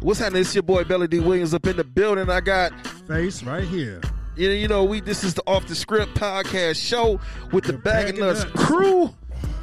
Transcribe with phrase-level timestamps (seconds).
[0.00, 0.42] What's happening?
[0.42, 2.28] It's your boy Belly D Williams up in the building.
[2.28, 2.72] I got
[3.08, 4.00] face right here.
[4.36, 7.18] You know, you know, we this is the Off the Script podcast show
[7.50, 9.14] with the, the Bag of Nuts, nuts crew.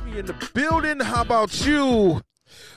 [0.05, 0.99] We in the building.
[0.99, 2.19] How about you?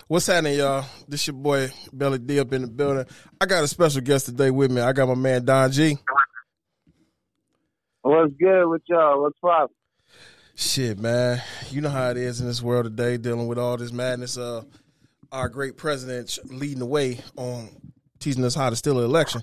[0.06, 0.84] What's happening, y'all?
[1.08, 3.06] This your boy Belly D up in the building.
[3.40, 4.82] I got a special guest today with me.
[4.82, 5.96] I got my man Don G.
[8.02, 9.22] What's good with y'all?
[9.22, 9.72] What's up?
[10.54, 11.42] Shit, man.
[11.70, 14.36] You know how it is in this world today, dealing with all this madness.
[14.36, 14.62] Uh,
[15.32, 17.68] our great president leading the way on
[18.18, 19.42] teaching us how to steal an election.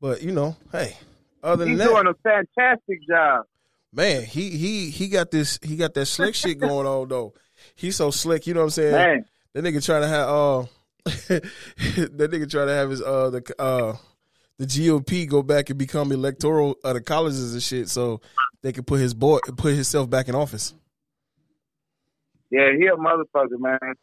[0.00, 0.96] But you know, hey,
[1.42, 3.44] other than that He's that, doing a fantastic job.
[3.92, 5.58] Man, he he he got this.
[5.62, 7.34] He got that slick shit going on though.
[7.76, 8.46] He's so slick.
[8.46, 8.92] You know what I'm saying?
[8.92, 9.24] Man.
[9.52, 10.62] That nigga trying to have uh,
[11.04, 13.96] that nigga trying to have his uh the uh
[14.58, 18.20] the GOP go back and become electoral of the colleges and shit, so
[18.62, 20.74] they can put his boy put himself back in office.
[22.50, 23.94] Yeah, he a motherfucker, man.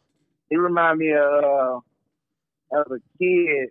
[0.52, 3.70] He remind me of uh, of a kid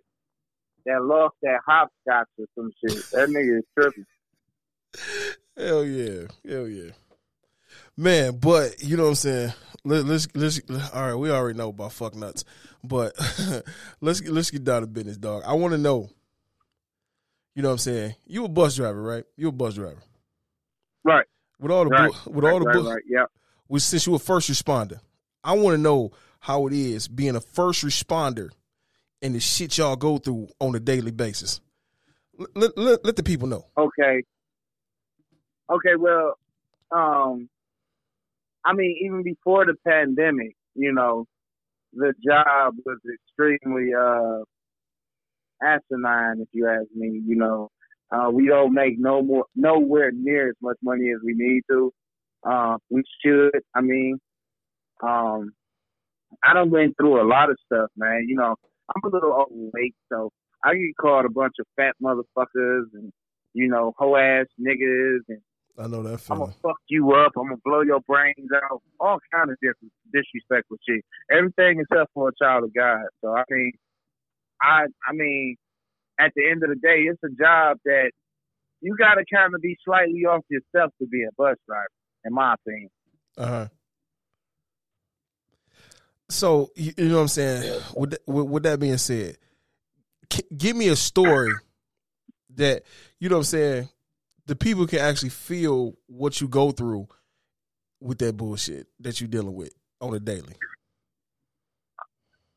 [0.84, 3.04] that lost that hopscotch or some shit.
[3.12, 4.06] That nigga is tripping.
[5.56, 6.90] Hell yeah, hell yeah,
[7.96, 8.36] man.
[8.40, 9.52] But you know what I'm saying.
[9.84, 10.60] Let, us let's
[10.92, 11.14] all right.
[11.14, 12.44] We already know about fuck nuts,
[12.82, 13.12] but
[14.00, 15.44] let's let's get down to business, dog.
[15.46, 16.10] I want to know.
[17.54, 18.16] You know what I'm saying?
[18.26, 19.24] You a bus driver, right?
[19.36, 20.02] You a bus driver,
[21.04, 21.26] right?
[21.60, 22.10] With all the right.
[22.26, 23.26] with all right, the right, right, yeah.
[23.68, 24.98] With since you a first responder,
[25.44, 26.10] I want to know
[26.42, 28.50] how it is being a first responder
[29.22, 31.60] and the shit y'all go through on a daily basis.
[32.56, 33.66] Let, let, let the people know.
[33.78, 34.24] Okay.
[35.70, 36.34] Okay, well,
[36.90, 37.48] um,
[38.64, 41.26] I mean, even before the pandemic, you know,
[41.92, 44.42] the job was extremely uh,
[45.62, 47.22] asinine, if you ask me.
[47.24, 47.70] You know,
[48.10, 51.92] uh, we don't make no more, nowhere near as much money as we need to.
[52.44, 53.60] Uh, we should.
[53.76, 54.18] I mean,
[55.06, 55.52] um,
[56.42, 58.26] I done went through a lot of stuff, man.
[58.28, 58.54] You know,
[58.94, 60.30] I'm a little overweight, so
[60.64, 63.12] I get called a bunch of fat motherfuckers and
[63.54, 65.40] you know, hoe ass niggas and
[65.78, 66.22] I know that feeling.
[66.28, 67.32] I'm gonna fuck you up.
[67.36, 68.82] I'm gonna blow your brains out.
[69.00, 71.02] All kind of different disrespectful shit.
[71.30, 73.06] Everything except for a child of God.
[73.22, 73.72] So I mean,
[74.62, 75.56] I I mean,
[76.20, 78.10] at the end of the day, it's a job that
[78.82, 81.88] you got to kind of be slightly off yourself to be a bus driver,
[82.24, 82.90] in my opinion.
[83.38, 83.68] Uh huh.
[86.32, 87.80] So you, know what I'm saying.
[87.94, 89.36] With that, with, with that being said,
[90.56, 91.52] give me a story
[92.54, 92.84] that
[93.18, 93.88] you know what I'm saying.
[94.46, 97.06] The people can actually feel what you go through
[98.00, 100.56] with that bullshit that you're dealing with on a daily.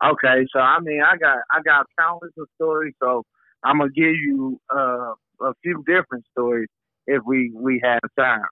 [0.03, 3.23] Okay, so I mean, I got I got countless of stories, so
[3.63, 6.69] I'm gonna give you uh, a few different stories
[7.07, 8.45] if we we have time.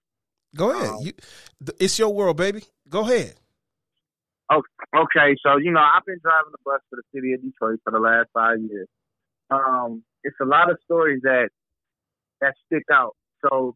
[0.55, 0.89] Go ahead.
[0.89, 1.13] Um, you,
[1.79, 2.63] it's your world, baby.
[2.87, 3.35] Go ahead.
[4.95, 7.91] Okay, so you know I've been driving the bus for the city of Detroit for
[7.91, 8.87] the last five years.
[9.49, 11.49] Um, it's a lot of stories that
[12.41, 13.15] that stick out.
[13.41, 13.75] So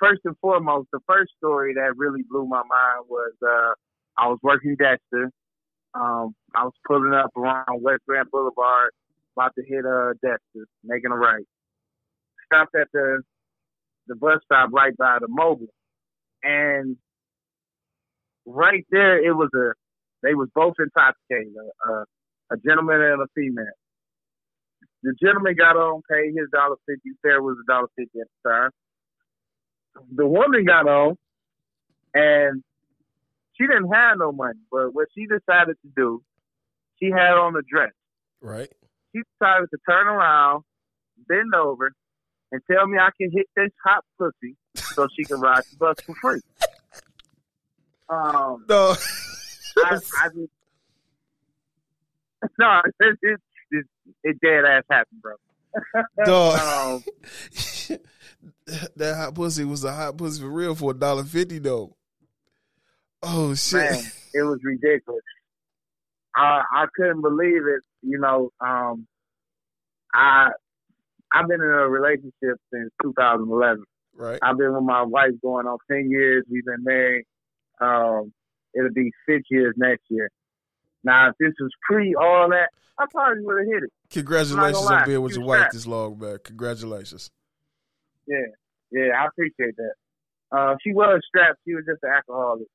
[0.00, 3.72] first and foremost, the first story that really blew my mind was uh,
[4.18, 5.30] I was working Dexter.
[5.94, 8.90] Um, I was pulling up around West Grand Boulevard,
[9.36, 11.44] about to hit uh, Dexter, making a right.
[12.46, 13.22] Stopped at the
[14.08, 15.66] the bus stop right by the mobile,
[16.42, 16.96] and
[18.46, 19.72] right there, it was a
[20.22, 22.04] they was both intoxicated, a, a,
[22.52, 23.66] a gentleman and a female.
[25.02, 27.10] The gentleman got on, paid his dollar fifty.
[27.22, 28.70] Fare was a dollar fifty at the time.
[30.14, 31.16] The woman got on,
[32.14, 32.62] and
[33.54, 34.58] she didn't have no money.
[34.70, 36.22] But what she decided to do,
[36.98, 37.92] she had on a dress.
[38.40, 38.72] Right.
[39.14, 40.64] She decided to turn around,
[41.28, 41.92] bend over,
[42.52, 45.96] and tell me I can hit this hot pussy so she can ride the bus
[46.04, 46.40] for free.
[48.08, 48.94] Um, no.
[49.78, 50.50] I, I just,
[52.58, 53.40] no, it, it,
[53.70, 53.86] it,
[54.22, 55.34] it dead ass happened, bro.
[56.24, 57.02] Dog.
[57.88, 57.98] um,
[58.96, 61.94] that hot pussy was a hot pussy for real for a dollar fifty though.
[63.22, 63.90] Oh shit!
[63.90, 65.22] Man, it was ridiculous.
[66.34, 67.82] I I couldn't believe it.
[68.02, 69.06] You know, um,
[70.14, 70.50] I
[71.32, 73.84] I've been in a relationship since 2011.
[74.14, 74.38] Right.
[74.42, 76.44] I've been with my wife going on 10 years.
[76.50, 77.26] We've been married
[77.80, 78.32] um,
[78.74, 80.30] it'll be six years next year.
[81.04, 83.90] Now, if this was pre all that, I probably would have hit it.
[84.10, 86.38] Congratulations on being with your wife this long, man.
[86.42, 87.30] Congratulations.
[88.26, 88.38] Yeah,
[88.90, 89.94] yeah, I appreciate that.
[90.50, 91.58] Uh, she was strapped.
[91.66, 92.66] She was just an alcoholic.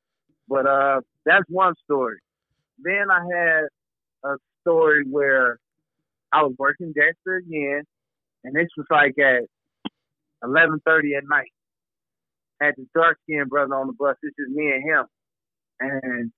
[0.48, 2.20] But uh, that's one story.
[2.80, 3.64] Then I had
[4.24, 5.60] a story where
[6.32, 7.84] I was working Dexter again,
[8.44, 9.44] and this was like at
[10.44, 11.52] eleven thirty at night
[12.62, 14.16] had this dark skinned brother on the bus.
[14.24, 15.06] This is me and him.
[15.80, 16.32] And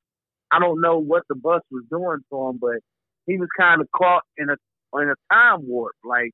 [0.51, 2.79] I don't know what the bus was doing to him, but
[3.27, 4.55] he was kind of caught in a
[5.01, 5.95] in a time warp.
[6.03, 6.31] Like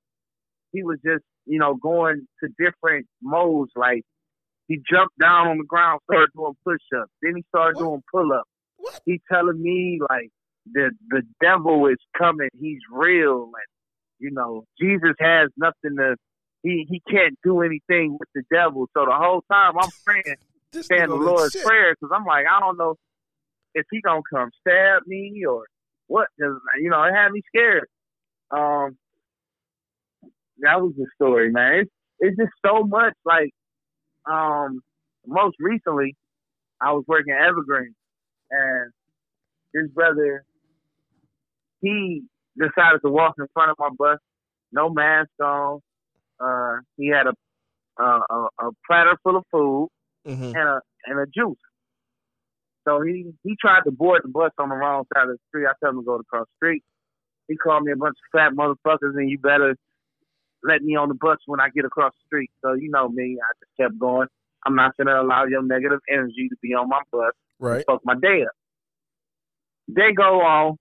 [0.72, 3.72] he was just you know going to different modes.
[3.76, 4.04] Like
[4.68, 7.12] he jumped down on the ground, started doing push ups.
[7.22, 7.84] Then he started What?
[7.86, 9.00] doing pull ups.
[9.06, 10.30] He telling me like
[10.72, 12.50] the the devil is coming.
[12.60, 13.70] He's real, and
[14.20, 16.16] you know Jesus has nothing to.
[16.64, 18.88] He he can't do anything with the devil.
[18.96, 20.24] So the whole time I'm praying
[20.74, 21.64] saying the Lord's shit.
[21.64, 22.96] prayer because I'm like, I don't know
[23.76, 25.64] if he gonna come stab me or
[26.08, 26.28] what.
[26.40, 27.88] 'cause, you know, it had me scared.
[28.52, 28.98] Um,
[30.60, 31.82] that was the story, man.
[31.82, 33.14] It's it's just so much.
[33.24, 33.52] Like,
[34.30, 34.82] um,
[35.26, 36.16] most recently,
[36.82, 37.96] I was working at Evergreen,
[38.52, 38.92] and
[39.74, 40.44] his brother,
[41.82, 42.24] he
[42.58, 44.20] decided to walk in front of my bus,
[44.74, 45.80] no mask on.
[46.40, 47.34] Uh, he had a
[48.02, 49.90] a, a platter full of food
[50.28, 50.56] Mhm.
[50.56, 51.58] and a and a juice.
[52.88, 55.66] So he he tried to board the bus on the wrong side of the street.
[55.68, 56.84] I told him to go across the street.
[57.48, 59.76] He called me a bunch of fat motherfuckers, and you better
[60.64, 62.52] let me on the bus when I get across the street.
[62.62, 64.28] So you know me, I just kept going.
[64.66, 67.34] I'm not gonna allow your negative energy to be on my bus.
[67.60, 67.84] Right.
[67.86, 68.52] Fuck my day up.
[69.88, 70.78] They go on.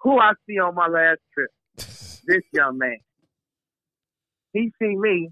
[0.00, 1.50] Who I see on my last trip?
[2.24, 2.98] This young man.
[4.52, 5.30] He see me,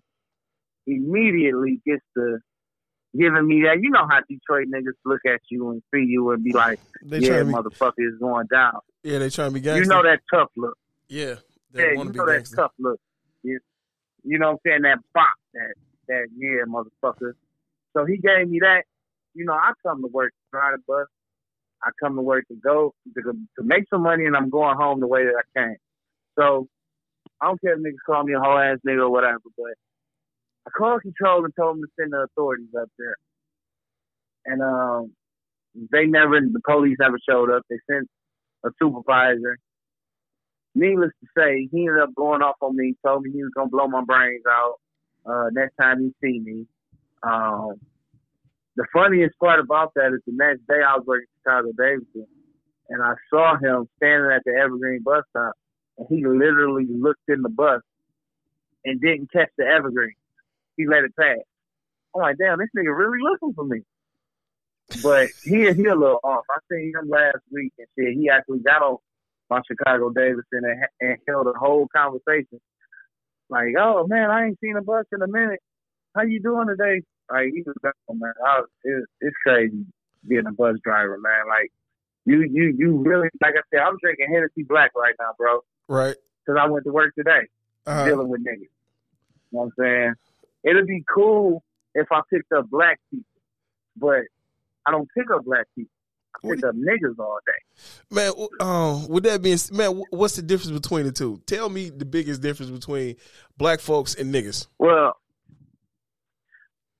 [0.86, 2.38] immediately gets to
[3.18, 3.80] giving me that.
[3.82, 7.20] You know how Detroit niggas look at you and see you and be like, They
[7.20, 9.82] "Yeah, be, motherfucker is going down." yeah, they trying to be gangster.
[9.82, 10.76] You know that tough look.
[11.08, 11.36] Yeah,
[11.72, 13.00] they Yeah, you to know that tough look.
[13.42, 13.58] You,
[14.24, 14.82] you know what I'm saying?
[14.82, 15.74] That bop, that
[16.08, 17.32] that yeah, motherfucker.
[17.96, 18.84] So he gave me that.
[19.34, 21.06] You know, I come to work, to ride a bus.
[21.82, 25.00] I come to work to go to, to make some money, and I'm going home
[25.00, 25.76] the way that I came.
[26.38, 26.68] So
[27.40, 29.74] I don't care if niggas call me a whole ass nigga or whatever, but
[30.66, 33.16] I called control and told them to send the authorities up there.
[34.46, 35.12] And um,
[35.92, 37.62] they never, the police never showed up.
[37.70, 38.08] They sent
[38.64, 39.58] a supervisor.
[40.74, 43.70] Needless to say, he ended up going off on me, told me he was gonna
[43.70, 44.74] blow my brains out
[45.26, 46.66] uh, next time he see me.
[47.22, 47.74] Um,
[48.76, 52.26] the funniest part about that is the next day I was working Chicago Davidson,
[52.88, 55.52] and I saw him standing at the Evergreen bus stop,
[56.00, 57.82] and he literally looked in the bus
[58.84, 60.14] and didn't catch the Evergreen.
[60.76, 61.38] He let it pass.
[62.14, 63.82] I'm like, damn, this nigga really looking for me.
[65.02, 66.44] But he he a little off.
[66.50, 68.16] I seen him last week and shit.
[68.16, 68.96] He actually got on
[69.48, 72.60] my Chicago Davidson and, and held a whole conversation.
[73.48, 75.60] Like, oh man, I ain't seen a bus in a minute.
[76.16, 77.02] How you doing today?
[77.30, 78.32] Like, he was gone, oh, man.
[78.44, 79.84] I it, it's crazy
[80.26, 81.46] being a bus driver, man.
[81.48, 81.70] Like,
[82.24, 85.60] you you you really like I said, I'm drinking Hennessy Black right now, bro,
[85.90, 86.14] Right.
[86.46, 87.48] because I went to work today
[87.86, 88.04] Uh-huh.
[88.06, 88.60] dealing with niggas.
[88.60, 88.68] You
[89.52, 90.14] know what I'm saying?
[90.62, 91.62] It'd be cool
[91.96, 93.24] if I picked up black people,
[93.96, 94.22] but
[94.86, 95.90] I don't pick up black people.
[96.36, 98.14] I pick up niggas all day.
[98.14, 101.42] Man, um, with that being, man, what's the difference between the two?
[101.46, 103.16] Tell me the biggest difference between
[103.58, 104.68] black folks and niggas.
[104.78, 105.16] Well,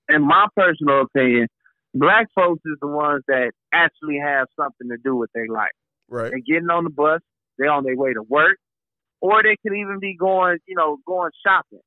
[0.09, 1.47] in my personal opinion,
[1.95, 5.71] black folks is the ones that actually have something to do with their life.
[6.09, 6.31] Right.
[6.31, 7.21] They're getting on the bus,
[7.59, 8.59] they're on their way to work,
[9.21, 11.81] or they could even be going, you know, going shopping.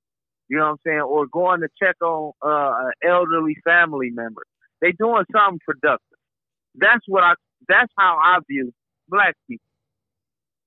[0.49, 0.99] You know what I'm saying?
[1.01, 4.43] Or going to check on uh, an elderly family member.
[4.81, 6.17] They doing something productive.
[6.75, 7.33] That's what I.
[7.67, 8.73] That's how I view
[9.07, 9.65] black people.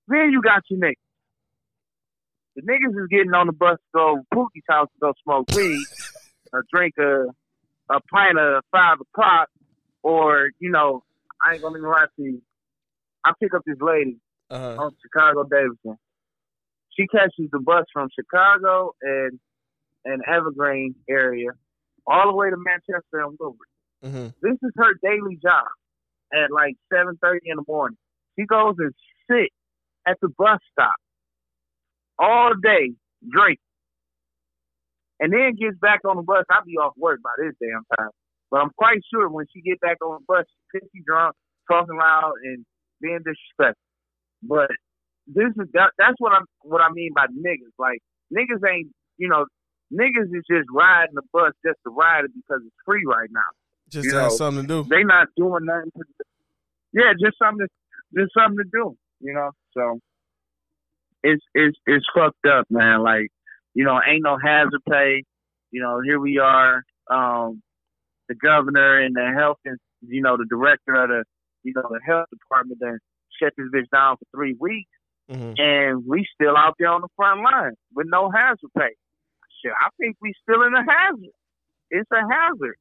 [0.08, 0.94] Then you got your niggas.
[2.56, 5.84] The niggas is getting on the bus to go Pookie's house to go smoke weed,
[6.52, 7.24] or drink a
[7.90, 9.48] a pint of five o'clock,
[10.02, 11.02] or you know,
[11.46, 12.42] I ain't gonna even lie to you.
[13.24, 14.16] I pick up this lady
[14.50, 14.84] Uh-huh.
[14.84, 15.98] on Chicago Davidson.
[16.98, 19.38] She catches the bus from Chicago and
[20.04, 21.50] and Evergreen area
[22.06, 23.68] all the way to Manchester and Woodward.
[24.02, 25.66] hmm This is her daily job
[26.32, 27.98] at like seven thirty in the morning.
[28.38, 28.92] She goes and
[29.30, 29.50] sit
[30.06, 30.94] at the bus stop
[32.18, 32.92] all day
[33.28, 33.62] drinking.
[35.18, 36.44] And then gets back on the bus.
[36.50, 38.10] I'll be off work by this damn time.
[38.50, 41.34] But I'm quite sure when she get back on the bus, she's pissy drunk,
[41.70, 42.64] talking loud and
[43.00, 43.80] being disrespectful.
[44.42, 44.70] But
[45.26, 47.74] this is that, that's what I'm what I mean by niggas.
[47.78, 48.00] Like
[48.32, 49.46] niggas ain't you know,
[49.92, 53.40] niggas is just riding the bus just to ride it because it's free right now.
[53.88, 54.88] Just have something to do.
[54.88, 55.90] They not doing nothing.
[55.96, 56.04] To,
[56.92, 58.96] yeah, just something, to, just something to do.
[59.20, 60.00] You know, so
[61.22, 63.02] it's it's it's fucked up, man.
[63.02, 63.28] Like
[63.74, 65.22] you know, ain't no hazard pay.
[65.70, 67.62] You know, here we are, um,
[68.28, 71.24] the governor and the health and you know the director of the
[71.62, 72.98] you know the health department that
[73.40, 74.90] shut this bitch down for three weeks,
[75.30, 78.94] hmm and we still out there on the front line with no hazard pay.
[79.62, 81.34] Shit, I think we still in a hazard.
[81.90, 82.76] It's a hazard.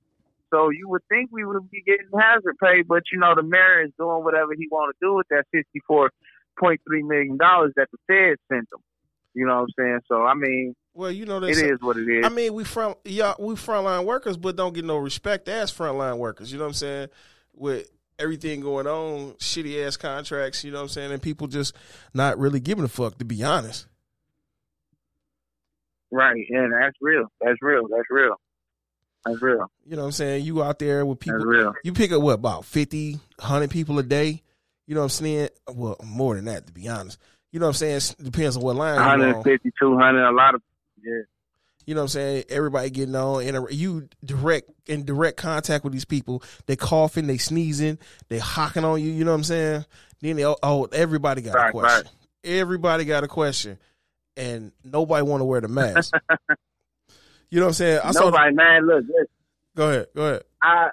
[0.52, 3.84] So you would think we would be getting hazard pay, but you know the mayor
[3.84, 6.12] is doing whatever he want to do with that fifty four
[6.60, 8.80] point three million dollars that the Fed sent them.
[9.34, 10.00] You know what I'm saying?
[10.08, 12.26] So I mean, Well, you know, it is what it is.
[12.26, 16.18] I mean, we front yeah, we frontline workers, but don't get no respect as frontline
[16.18, 16.52] workers.
[16.52, 17.08] You know what I'm saying?
[17.54, 20.64] With everything going on, shitty ass contracts.
[20.64, 21.12] You know what I'm saying?
[21.12, 21.76] And people just
[22.14, 23.18] not really giving a fuck.
[23.20, 23.88] To be honest,
[26.12, 26.36] right?
[26.50, 27.32] And that's real.
[27.42, 27.88] That's real.
[27.90, 28.36] That's real.
[29.26, 29.72] That's real.
[29.86, 30.46] you know what I'm saying?
[30.46, 31.40] You out there with people.
[31.40, 31.74] That's real.
[31.84, 34.44] You pick up what about 50, 100 people a day.
[34.86, 35.50] You know what I'm saying?
[35.68, 37.18] Well, more than that, to be honest.
[37.52, 38.16] You know what I'm saying?
[38.20, 39.20] It depends on what line you're on.
[39.20, 40.62] 150, 200, a lot of
[41.02, 41.22] yeah.
[41.86, 42.44] You know what I'm saying?
[42.50, 46.44] Everybody getting on, and uh, you direct in direct contact with these people.
[46.66, 49.12] They coughing, they sneezing, they hocking on you.
[49.12, 49.86] You know what I'm saying?
[50.22, 52.10] Then they, oh, oh everybody got a Right, question.
[52.44, 53.78] Everybody got a question,
[54.36, 56.14] and nobody want to wear the mask.
[57.50, 58.00] you know what I'm saying?
[58.04, 58.26] I saw.
[58.26, 58.88] Nobody, man.
[58.88, 59.28] Look, listen,
[59.76, 60.08] Go ahead.
[60.16, 60.44] Go ahead.
[60.64, 60.90] I,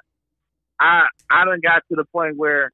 [0.80, 2.70] I, I done got to the point where,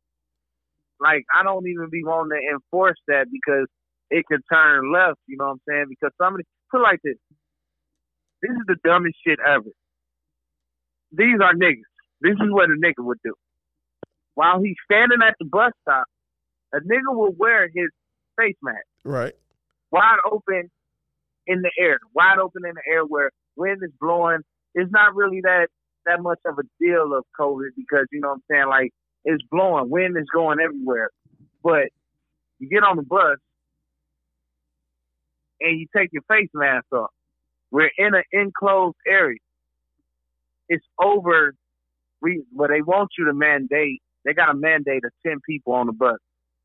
[0.98, 3.66] like, I don't even be wanting to enforce that because
[4.10, 5.20] it could turn left.
[5.26, 5.86] You know what I'm saying?
[5.88, 7.16] Because somebody put like this.
[8.42, 9.70] This is the dumbest shit ever.
[11.12, 11.82] These are niggas.
[12.20, 13.34] This is what a nigga would do.
[14.34, 16.04] While he's standing at the bus stop,
[16.72, 17.88] a nigga will wear his
[18.36, 19.34] face mask Right.
[19.90, 20.70] wide open
[21.46, 24.40] in the air, wide open in the air where wind is blowing.
[24.74, 25.68] It's not really that
[26.06, 28.68] that much of a deal of COVID because you know what I'm saying.
[28.68, 28.92] Like
[29.24, 31.10] it's blowing, wind is going everywhere.
[31.62, 31.88] But
[32.58, 33.38] you get on the bus
[35.60, 37.10] and you take your face mask off.
[37.70, 39.38] We're in an enclosed area.
[40.68, 41.54] It's over.
[42.20, 44.02] We, they want you to mandate.
[44.24, 46.18] They got a mandate of ten people on the bus,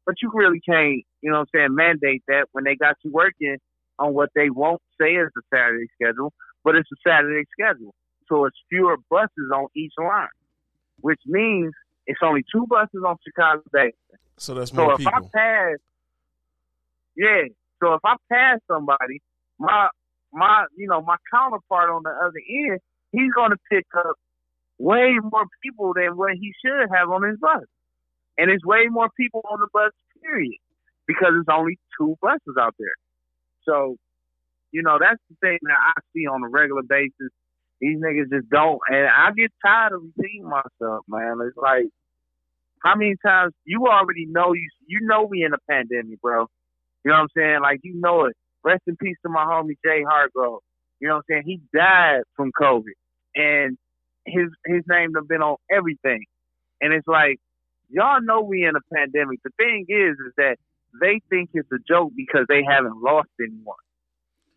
[0.05, 1.03] but you really can't.
[1.21, 1.75] You know what I'm saying?
[1.75, 3.57] Mandate that when they got you working
[3.99, 6.33] on what they won't say is the Saturday schedule,
[6.63, 7.93] but it's a Saturday schedule.
[8.27, 10.27] So it's fewer buses on each line,
[11.01, 11.73] which means
[12.07, 13.93] it's only two buses on Chicago Bay.
[14.37, 15.77] So that's more So if I pass,
[17.15, 17.43] yeah.
[17.81, 19.21] So if I pass somebody,
[19.59, 19.89] my
[20.33, 22.79] my you know my counterpart on the other end,
[23.11, 24.15] he's going to pick up
[24.79, 27.63] way more people than what he should have on his bus,
[28.37, 29.91] and it's way more people on the bus.
[30.21, 30.57] Period,
[31.07, 32.95] because it's only two buses out there.
[33.65, 33.97] So,
[34.71, 37.31] you know that's the thing that I see on a regular basis.
[37.81, 41.39] These niggas just don't, and I get tired of repeating myself, man.
[41.45, 41.85] It's like
[42.83, 46.47] how many times you already know you you know we in a pandemic, bro.
[47.03, 47.59] You know what I'm saying?
[47.61, 48.35] Like you know it.
[48.63, 50.59] Rest in peace to my homie Jay Hargrove.
[50.99, 51.43] You know what I'm saying?
[51.45, 52.93] He died from COVID,
[53.35, 53.77] and
[54.25, 56.23] his his name have been on everything.
[56.81, 57.39] And it's like
[57.89, 59.39] y'all know we in a pandemic.
[59.43, 60.57] The thing is, is that
[61.01, 63.75] they think it's a joke because they haven't lost anyone,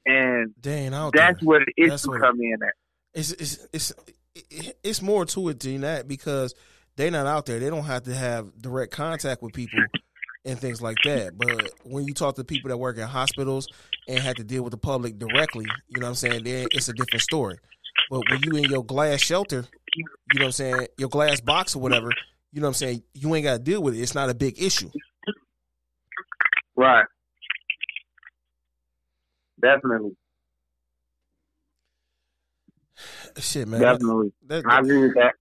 [0.04, 1.46] and Dang, that's there.
[1.48, 2.74] where the issue what- come in at.
[3.14, 3.92] It's it's it's
[4.84, 6.54] it's more to it than that because
[6.96, 7.58] they're not out there.
[7.58, 9.78] They don't have to have direct contact with people
[10.46, 11.36] and things like that.
[11.36, 13.68] But when you talk to people that work in hospitals
[14.08, 16.44] and have to deal with the public directly, you know what I'm saying?
[16.44, 17.58] Then it's a different story.
[18.10, 20.04] But when you in your glass shelter, you
[20.38, 22.10] know what I'm saying, your glass box or whatever,
[22.52, 24.00] you know what I'm saying, you ain't got to deal with it.
[24.00, 24.90] It's not a big issue.
[26.76, 27.04] Right.
[29.60, 30.16] Definitely.
[33.38, 33.80] Shit, man.
[33.80, 34.32] that- Definitely.
[34.46, 35.32] that- I agree with that.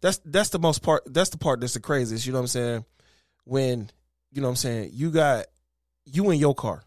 [0.00, 2.46] that's that's the most part that's the part that's the craziest you know what i'm
[2.48, 2.84] saying
[3.44, 3.90] when
[4.34, 4.90] you know what i'm saying?
[4.92, 5.46] You got
[6.04, 6.82] you in your car.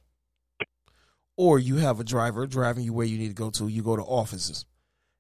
[1.38, 3.68] Or you have a driver driving you where you need to go to.
[3.68, 4.66] You go to offices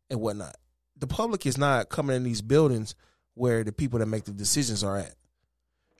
[0.10, 0.55] and whatnot.
[0.98, 2.96] The public is not coming in these buildings
[3.36, 5.13] where the people that make the decisions are at.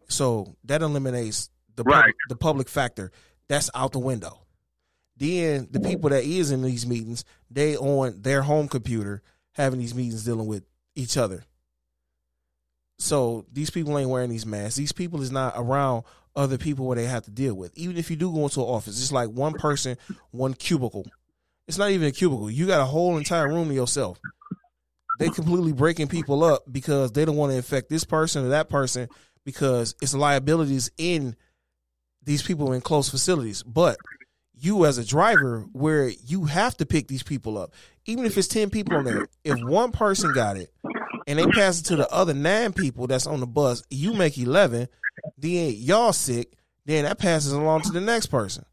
[0.10, 1.96] So that eliminates the Right.
[2.02, 3.12] public, the public factor.
[3.48, 4.42] That's out the window.
[5.18, 9.22] Then the people that is in these meetings they on their home computer
[9.54, 10.64] having these meetings dealing with
[10.96, 11.44] each other
[13.00, 14.76] so these people ain't wearing these masks.
[14.76, 16.04] These people is not around
[16.36, 17.76] other people where they have to deal with.
[17.78, 19.98] Even if you do go into an office, it's like one person,
[20.32, 21.06] one cubicle.
[21.68, 22.50] It's not even a cubicle.
[22.50, 24.20] You got a whole entire room to yourself.
[25.20, 28.70] They completely breaking people up because they don't want to infect this person or that
[28.70, 29.10] person
[29.46, 31.36] because it's liabilities in
[32.24, 33.64] these people in close facilities.
[33.64, 33.98] But
[34.54, 37.74] you as a driver, where you have to pick these people up,
[38.06, 40.72] even if it's ten people on there, if one person got it
[41.28, 41.60] and they mm-hmm.
[41.60, 44.88] pass it to the other nine people that's on the bus, you make eleven,
[45.38, 46.54] then y'all sick,
[46.86, 48.66] then that passes along to the next person.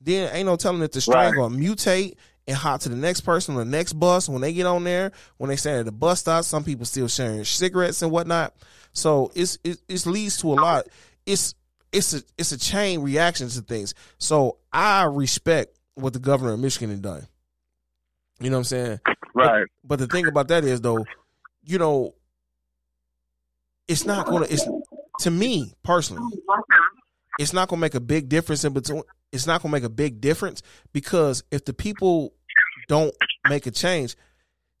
[0.00, 1.34] Then ain't no telling if the strain Right.
[1.34, 4.28] gonna mutate and hop to the next person on the next bus.
[4.28, 7.08] When they get on there, when they stand at the bus stop, some people still
[7.08, 8.54] sharing cigarettes and whatnot.
[8.92, 10.86] So it's it, it leads to a lot.
[11.24, 11.54] It's
[11.92, 13.94] it's a it's a chain reaction to things.
[14.18, 17.26] So I respect what the governor of Michigan had done.
[18.40, 19.00] You know what I'm saying?
[19.34, 19.66] Right.
[19.84, 21.04] But the thing about that is though,
[21.64, 22.14] you know,
[23.88, 24.66] it's not gonna it's
[25.20, 26.36] to me personally,
[27.38, 29.02] it's not gonna make a big difference in between.
[29.32, 32.34] It's not gonna make a big difference because if the people
[32.88, 33.14] don't
[33.48, 34.16] make a change,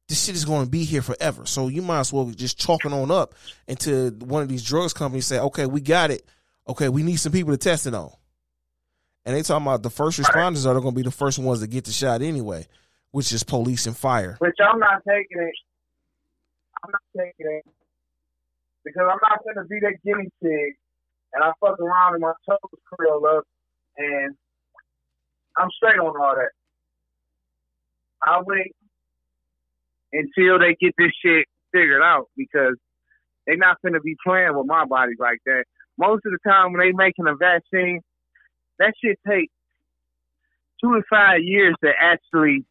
[0.08, 1.46] this shit is going to be here forever.
[1.46, 3.34] So you might as well just chalk it on up
[3.66, 6.28] until one of these drugs companies say, "Okay, we got it.
[6.68, 8.10] Okay, we need some people to test it on."
[9.24, 11.66] And they talking about the first responders are going to be the first ones to
[11.66, 12.66] get the shot anyway,
[13.10, 14.36] which is police and fire.
[14.38, 15.54] Which I'm not taking it.
[16.84, 17.64] I'm not taking it
[18.84, 20.76] because I'm not going to be that guinea pig,
[21.32, 22.58] and I fuck around and my toes
[22.92, 23.44] curl up,
[23.96, 24.36] and
[25.56, 26.52] I'm straight on all that.
[28.26, 28.76] I wait
[30.12, 32.76] until they get this shit figured out because
[33.46, 35.64] they're not going to be playing with my body like that.
[35.98, 38.00] Most of the time when they making a vaccine,
[38.78, 39.52] that shit takes
[40.82, 42.64] two to five years to actually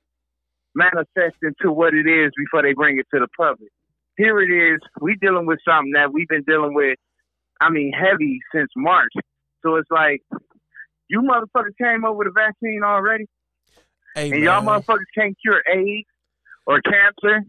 [0.75, 3.69] manifest into what it is before they bring it to the public.
[4.17, 4.79] Here it is.
[5.01, 6.97] We dealing with something that we've been dealing with,
[7.59, 9.11] I mean, heavy since March.
[9.63, 10.21] So it's like,
[11.09, 13.25] you motherfuckers came up with a vaccine already,
[14.15, 16.07] Hey, and y'all motherfuckers can't cure AIDS
[16.65, 17.45] or cancer.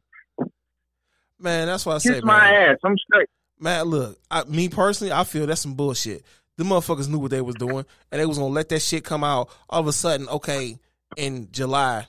[1.39, 2.71] man, that's what I say, Kiss my man.
[2.71, 2.77] ass.
[2.85, 3.29] I'm straight.
[3.61, 6.25] Man, look, I, me personally, I feel that's some bullshit.
[6.57, 9.25] The motherfuckers knew what they was doing, and they was gonna let that shit come
[9.25, 9.51] out.
[9.69, 10.79] All of a sudden, okay,
[11.17, 12.07] in July,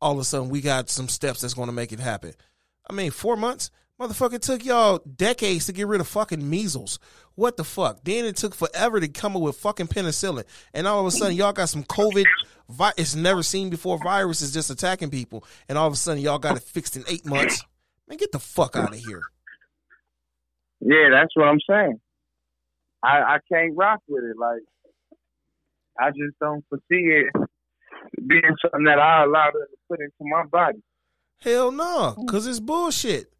[0.00, 2.34] all of a sudden we got some steps that's gonna make it happen.
[2.88, 6.98] I mean, four months, motherfucker took y'all decades to get rid of fucking measles.
[7.34, 8.04] What the fuck?
[8.04, 11.36] Then it took forever to come up with fucking penicillin, and all of a sudden
[11.36, 12.26] y'all got some COVID.
[12.68, 16.38] Vi- it's never seen before viruses just attacking people, and all of a sudden y'all
[16.38, 17.62] got it fixed in eight months.
[18.08, 19.22] Man, get the fuck out of here.
[20.80, 22.00] Yeah, that's what I'm saying.
[23.02, 24.36] I I can't rock with it.
[24.38, 24.62] Like
[25.98, 27.32] I just don't foresee it
[28.26, 30.82] being something that I allow them to put into my body.
[31.40, 33.32] Hell no, cause it's bullshit.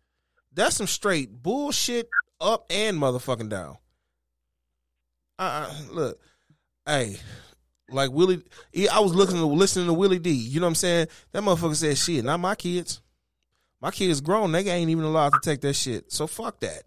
[0.53, 2.09] That's some straight bullshit
[2.41, 3.79] up and motherfucking down.
[5.39, 6.21] Uh, uh look,
[6.87, 7.17] hey,
[7.91, 8.43] like Willie,
[8.93, 10.31] I was looking to listening to Willie D.
[10.31, 11.09] You know what I'm saying?
[11.33, 12.25] That motherfucker said shit.
[12.25, 13.01] Not my kids.
[13.81, 14.53] My kids grown.
[14.53, 16.11] They ain't even allowed to take that shit.
[16.11, 16.83] So fuck that.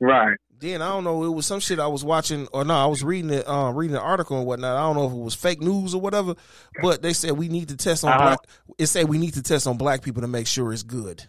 [0.00, 0.36] Right.
[0.62, 1.24] Then I don't know.
[1.24, 3.96] It was some shit I was watching, or no, I was reading it, uh, reading
[3.96, 4.76] an article and whatnot.
[4.76, 6.36] I don't know if it was fake news or whatever,
[6.80, 8.22] but they said we need to test on Uh-huh.
[8.22, 8.38] black.
[8.78, 11.24] It said we need to test on black people to make sure it's good.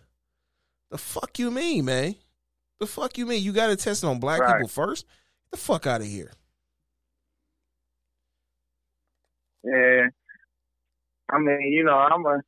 [0.91, 2.13] The fuck you mean, man?
[2.79, 3.41] The fuck you mean?
[3.41, 4.53] You got to test it on black Right.
[4.57, 5.07] people first?
[5.45, 6.31] Get the fuck out of here.
[9.63, 10.09] Yeah.
[11.31, 12.39] I mean, you know, I'm a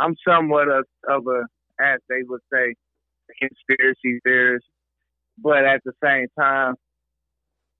[0.00, 1.44] I'm somewhat of, of a
[1.80, 2.74] as they would say,
[3.38, 4.66] conspiracy theorist.
[5.38, 6.74] But at the same time,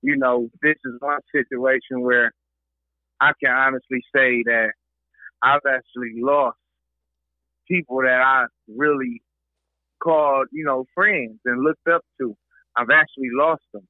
[0.03, 2.33] you know, this is one situation where
[3.21, 4.73] I can honestly say that
[5.43, 6.59] I've actually lost
[7.69, 9.23] people that I really
[10.03, 12.37] called, you know, friends and looked up to.
[12.77, 13.87] I've actually lost them.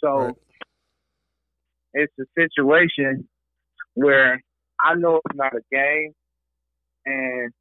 [0.00, 0.34] So Right.
[1.94, 3.28] it's a situation
[3.94, 4.42] where
[4.80, 6.12] I know it's not a game
[7.06, 7.52] and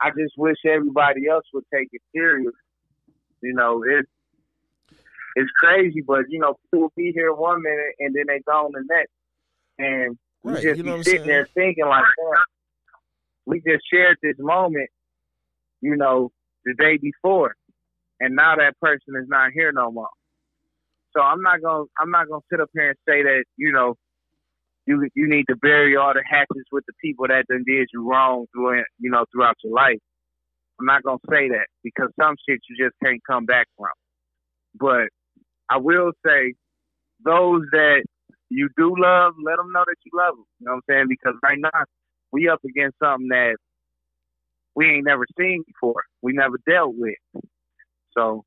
[0.00, 2.52] I just wish everybody else would take it serious.
[3.42, 4.08] You know, it's
[5.36, 8.84] it's crazy, but you know, people be here one minute and then they gone the
[8.88, 9.12] next.
[9.78, 12.44] And we Right, just you know be sitting there thinking like, "Damn,
[13.46, 14.90] we just shared this moment,
[15.80, 16.30] you know,
[16.64, 17.54] the day before,
[18.20, 20.08] and now that person is not here no more.
[21.14, 23.94] So I'm not gonna I'm not gonna sit up here and say that you know
[24.86, 28.08] you you need to bury all the hatches with the people that done did you
[28.08, 29.98] wrong through you know throughout your life.
[30.82, 33.94] I'm not gonna say that because some shit you just can't come back from.
[34.74, 35.08] But
[35.70, 36.54] I will say
[37.24, 38.02] those that
[38.50, 40.44] you do love, let them know that you love them.
[40.58, 41.06] You know what I'm saying?
[41.08, 41.84] Because right now
[42.32, 43.56] we up against something that
[44.74, 46.02] we ain't never seen before.
[46.20, 47.14] We never dealt with.
[48.16, 48.44] So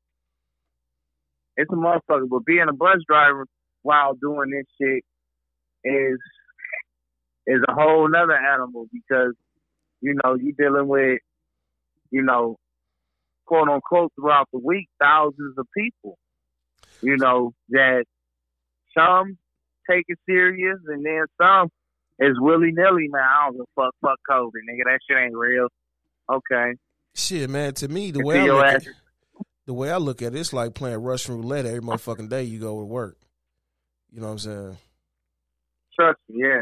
[1.56, 2.28] it's a motherfucker.
[2.28, 3.46] But being a bus driver
[3.82, 5.02] while doing this shit
[5.84, 6.18] is
[7.46, 9.32] is a whole nother animal because
[10.02, 11.20] you know you dealing with
[12.10, 12.56] you know
[13.46, 16.18] quote unquote throughout the week thousands of people
[17.02, 18.04] you know that
[18.96, 19.38] some
[19.88, 21.68] take it serious and then some
[22.18, 25.36] is willy nilly man I don't give a fuck fuck COVID nigga that shit ain't
[25.36, 25.68] real
[26.30, 26.74] okay
[27.18, 27.72] Shit, man.
[27.72, 28.82] To me, the way I look at,
[29.64, 32.58] the way I look at it, it's like playing Russian roulette every motherfucking day you
[32.58, 33.16] go to work.
[34.12, 34.76] You know what I'm saying?
[35.96, 36.60] trust me yeah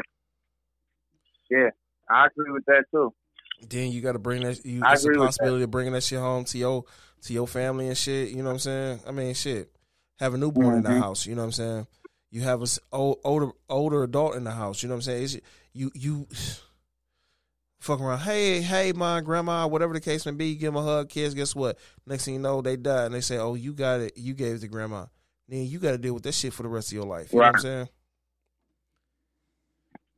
[1.51, 1.69] yeah
[2.09, 3.13] I agree with that too
[3.61, 4.65] Then you got to bring that.
[4.65, 6.83] You, it's a possibility of bringing that shit home to your
[7.23, 8.29] to your family and shit.
[8.29, 8.99] You know what I'm saying?
[9.07, 9.71] I mean, shit.
[10.19, 10.99] Have a newborn in the Mhm.
[10.99, 11.25] house.
[11.25, 11.87] You know what I'm saying?
[12.31, 14.83] You have a old, older older adult in the house.
[14.83, 15.23] You know what I'm saying?
[15.23, 15.37] It's,
[15.73, 16.27] you you
[17.79, 18.19] fuck around.
[18.19, 20.55] Hey hey, my grandma, whatever the case may be.
[20.55, 21.33] Give them a hug, kids.
[21.33, 21.77] Guess what?
[22.05, 24.17] Next thing you know, they die, and they say, "Oh, you got it.
[24.17, 25.05] You gave it to grandma."
[25.47, 27.31] then you got to deal with that shit for the rest of your life.
[27.31, 27.45] You right.
[27.45, 27.89] know what I'm saying?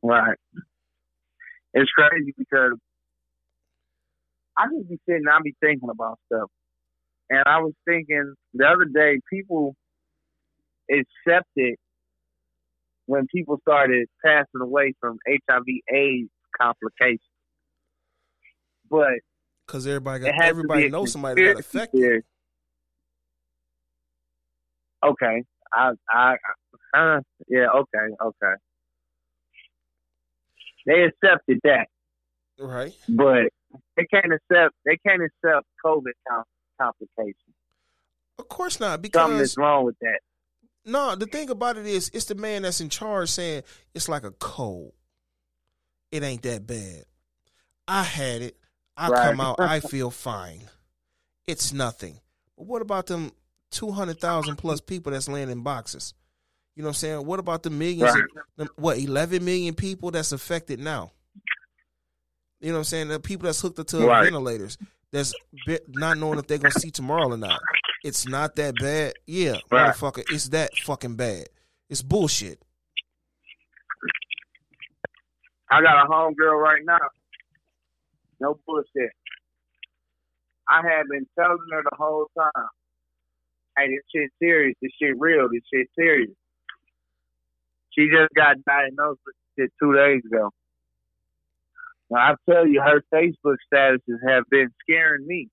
[0.02, 0.38] Right.
[1.74, 2.78] It's crazy because
[4.58, 6.50] I just be sitting, I be thinking about stuff,
[7.30, 9.76] and I was thinking the other day, people
[10.90, 11.76] accepted
[13.06, 16.28] when people started passing away from HIV/AIDS
[16.60, 17.20] complications,
[18.90, 19.12] but
[19.66, 22.22] because everybody got everybody knows somebody that affected.
[25.04, 26.34] Okay, I, I,
[26.96, 28.54] uh, yeah, okay, okay.
[30.86, 31.86] They accepted that,
[32.58, 32.92] right?
[33.08, 33.52] But
[33.96, 36.12] they can't accept they can't accept COVID
[36.80, 37.54] complications.
[38.38, 40.20] Of course not, because something's wrong with that.
[40.84, 43.62] No, the thing about it is, it's the man that's in charge saying
[43.94, 44.92] it's like a cold.
[46.10, 47.04] It ain't that bad.
[47.86, 48.56] I had it.
[48.96, 49.28] I right.
[49.28, 49.60] come out.
[49.60, 50.62] I feel fine.
[51.46, 52.18] It's nothing.
[52.56, 53.32] But what about them
[53.70, 56.14] two hundred thousand plus people that's laying in boxes?
[56.74, 57.26] You know what I'm saying?
[57.26, 58.14] What about the millions?
[58.14, 58.24] Right.
[58.58, 61.12] Of, what eleven million people that's affected now?
[62.60, 63.08] You know what I'm saying?
[63.08, 64.24] The people that's hooked up to right.
[64.24, 64.78] ventilators
[65.12, 65.32] that's
[65.88, 67.60] not knowing if they're gonna see tomorrow or not.
[68.04, 69.14] It's not that bad.
[69.26, 69.94] Yeah, right.
[69.94, 71.46] motherfucker, it's that fucking bad.
[71.88, 72.60] It's bullshit.
[75.70, 76.98] I got a homegirl right now.
[78.40, 79.10] No bullshit.
[80.68, 82.68] I have been telling her the whole time,
[83.76, 84.76] hey, this shit serious.
[84.82, 85.48] This shit real.
[85.50, 86.30] This shit serious.
[87.96, 90.50] She just got diagnosed with shit two days ago.
[92.10, 95.48] Now I tell you, her Facebook statuses have been scaring me.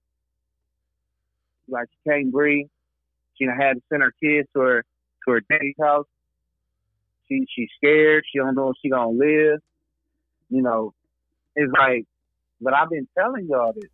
[1.68, 2.68] Like she can't breathe.
[3.36, 4.84] She had to send her kids to her
[5.26, 6.06] to her daddy's house.
[7.28, 8.24] She she's scared.
[8.32, 9.60] She don't know if she gonna live.
[10.50, 10.94] You know,
[11.56, 12.06] it's like,
[12.62, 13.90] but I've been telling y'all this.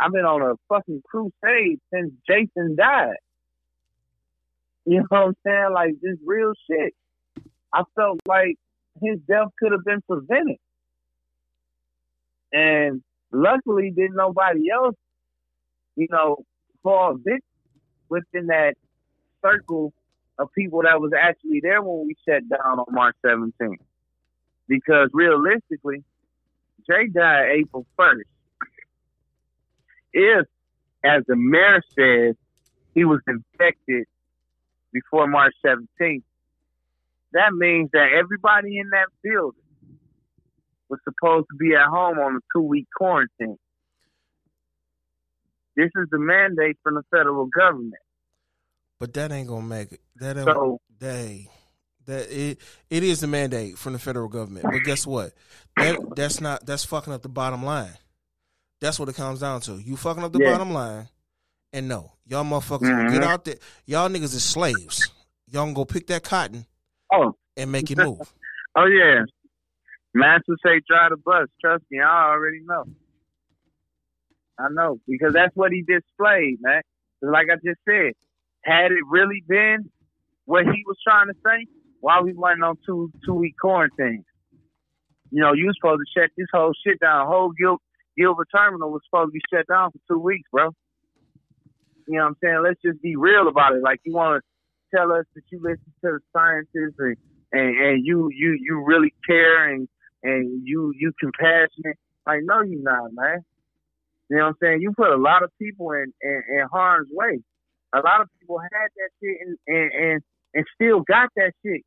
[0.00, 3.16] I've been on a fucking crusade since Jason died.
[4.84, 5.68] You know what I'm saying?
[5.72, 6.94] Like this real shit.
[7.72, 8.56] I felt like
[9.00, 10.58] his death could have been prevented.
[12.52, 14.96] And luckily, didn't nobody else,
[15.96, 16.44] you know,
[16.82, 17.40] fall victim
[18.08, 18.74] within that
[19.42, 19.92] circle
[20.38, 23.76] of people that was actually there when we shut down on March 17th.
[24.68, 26.04] Because realistically,
[26.88, 28.22] Jay died April 1st.
[30.12, 30.46] If,
[31.04, 32.36] as the mayor said,
[32.94, 34.06] he was infected
[34.92, 36.22] before March 17th,
[37.32, 39.61] that means that everybody in that building
[40.92, 43.58] was supposed to be at home on a two week quarantine.
[45.74, 47.94] This is the mandate from the federal government.
[49.00, 50.00] But that ain't gonna make it.
[50.16, 51.48] That ain't, so, they,
[52.04, 52.58] that it
[52.90, 54.66] it is the mandate from the federal government.
[54.70, 55.32] But guess what?
[55.76, 57.96] That that's not that's fucking up the bottom line.
[58.82, 59.72] That's what it comes down to.
[59.78, 60.52] You fucking up the yeah.
[60.52, 61.08] bottom line.
[61.72, 63.14] And no, y'all motherfuckers mm-hmm.
[63.14, 63.54] get out there.
[63.86, 65.08] Y'all niggas is slaves.
[65.48, 66.66] Y'all can go pick that cotton
[67.10, 67.34] oh.
[67.56, 68.20] and make it move.
[68.76, 69.24] oh yeah.
[70.14, 71.48] Master say drive the bus.
[71.60, 72.84] Trust me, I already know.
[74.58, 76.82] I know because that's what he displayed, man.
[77.22, 78.12] Like I just said,
[78.64, 79.90] had it really been
[80.44, 81.66] what he was trying to say,
[82.00, 84.24] why we went on two two week quarantine?
[85.30, 87.26] You know, you was supposed to shut this whole shit down.
[87.26, 87.80] Whole Gil-
[88.18, 90.70] Gilbert Terminal was supposed to be shut down for two weeks, bro.
[92.06, 92.62] You know what I'm saying?
[92.64, 93.82] Let's just be real about it.
[93.82, 97.16] Like you want to tell us that you listen to the scientists and,
[97.52, 99.88] and, and you you you really care and
[100.22, 101.98] and you you compassionate.
[102.26, 103.44] Like, no, you not, man.
[104.30, 104.80] You know what I'm saying?
[104.80, 107.40] You put a lot of people in, in, in harm's way.
[107.94, 110.22] A lot of people had that shit and, and, and,
[110.54, 111.82] and still got that shit.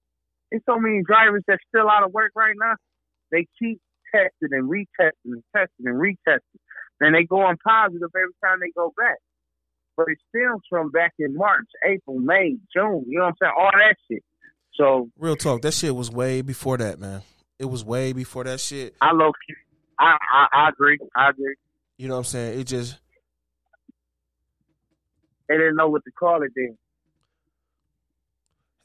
[0.52, 2.76] There's so many drivers that's still out of work right now.
[3.32, 3.82] They keep
[4.14, 6.60] testing and retesting and testing and retesting.
[7.00, 9.18] And they go on positive every time they go back.
[9.98, 13.06] But it stems from back in March, April, May, June.
[13.08, 13.54] You know what I'm saying?
[13.58, 14.24] All that shit.
[14.76, 17.24] So real talk, that shit was way before that, man.
[17.60, 18.96] It was way before that shit.
[19.02, 19.56] I love you.
[20.00, 21.00] I, I I agree.
[21.16, 21.56] I agree.
[21.98, 22.60] You know what I'm saying?
[22.60, 22.98] It just
[25.48, 26.78] they didn't know what to call it then.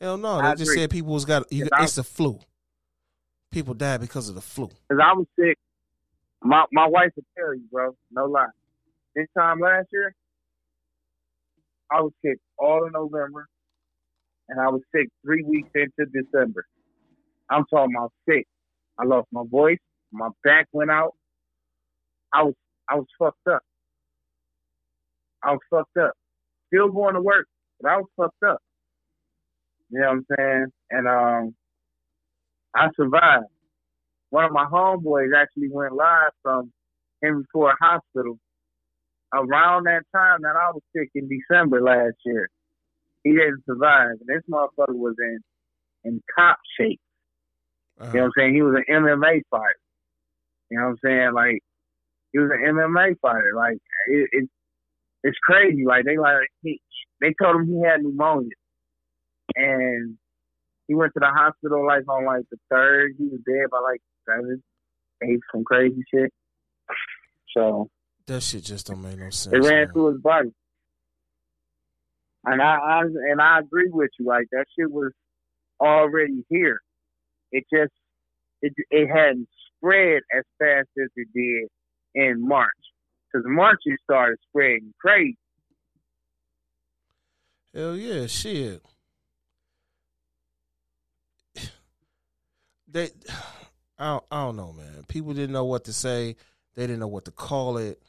[0.01, 0.83] Hell no, they I just agree.
[0.83, 2.39] said people was got you, it's the flu.
[3.51, 4.69] People died because of the flu.
[4.89, 5.59] Cause I was sick.
[6.43, 7.97] My my wife would tell you, bro.
[8.13, 8.47] No lie.
[9.17, 10.15] This time last year,
[11.91, 13.49] I was sick all of November,
[14.49, 16.65] and I was sick three weeks into December.
[17.51, 18.47] I'm talking about sick.
[19.01, 19.79] I lost my voice.
[20.13, 21.15] My back went out.
[22.35, 22.55] I was
[22.91, 23.63] I was fucked up.
[25.43, 26.13] I was fucked up.
[26.69, 27.47] Still going to work,
[27.81, 28.59] but I was fucked up.
[29.91, 30.67] You know what I'm saying?
[30.91, 31.55] And um,
[32.77, 33.47] I survived.
[34.31, 36.73] One of my homeboys actually went live from
[37.23, 38.39] Henry Ford Hospital
[39.35, 42.49] around that time that I was sick in December last year.
[43.25, 44.13] he didn't survive.
[44.21, 45.41] And this motherfucker was in
[46.05, 47.01] in cop shape.
[48.01, 48.11] Uh-huh.
[48.13, 48.55] You know what I'm saying?
[48.55, 49.81] He was an MMA fighter.
[50.71, 51.33] You know what I'm saying?
[51.35, 51.59] Like
[52.33, 53.53] he was an MMA fighter.
[53.55, 54.49] Like it, it
[55.23, 55.85] it's crazy.
[55.87, 56.81] Like they like he,
[57.21, 58.49] they told him he had pneumonia,
[59.55, 60.17] and
[60.87, 63.13] he went to the hospital like on like the third.
[63.19, 64.63] He was dead by like seven,
[65.23, 66.33] eight, some crazy shit.
[67.57, 67.91] So
[68.27, 69.55] That shit just don't make no sense.
[69.55, 69.93] it ran man.
[69.93, 70.51] through his body.
[72.45, 74.27] And I, I and I agree with you.
[74.27, 75.13] Like that shit was
[75.81, 76.81] already here.
[77.53, 77.93] It just
[78.63, 81.69] it it hadn't spread as fast as it did
[82.15, 82.69] in March.
[83.33, 85.37] Because March it started spreading crazy.
[87.75, 88.83] Hell yeah, shit.
[92.93, 93.11] They,
[93.99, 95.05] I don't, I don't know, man.
[95.07, 96.35] People didn't know what to say.
[96.75, 98.03] They didn't know what to call it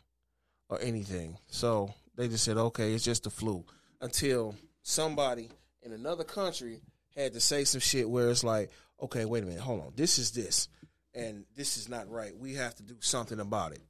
[0.70, 1.38] or anything.
[1.48, 3.66] So they just said, okay, it's just the flu.
[4.00, 5.50] Until somebody
[5.84, 6.82] in another country
[7.16, 9.94] had to say some shit where it's like, okay, wait a minute, hold on.
[9.96, 10.68] This is this.
[11.14, 12.36] And this is not right.
[12.38, 13.82] We have to do something about it.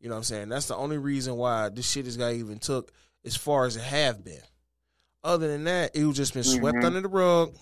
[0.00, 0.48] You know what I'm saying?
[0.50, 2.92] That's the only reason why this shit has got even took
[3.24, 4.40] as far as it have been.
[5.24, 6.84] Other than that, it was just been swept Mhm.
[6.84, 7.54] under the rug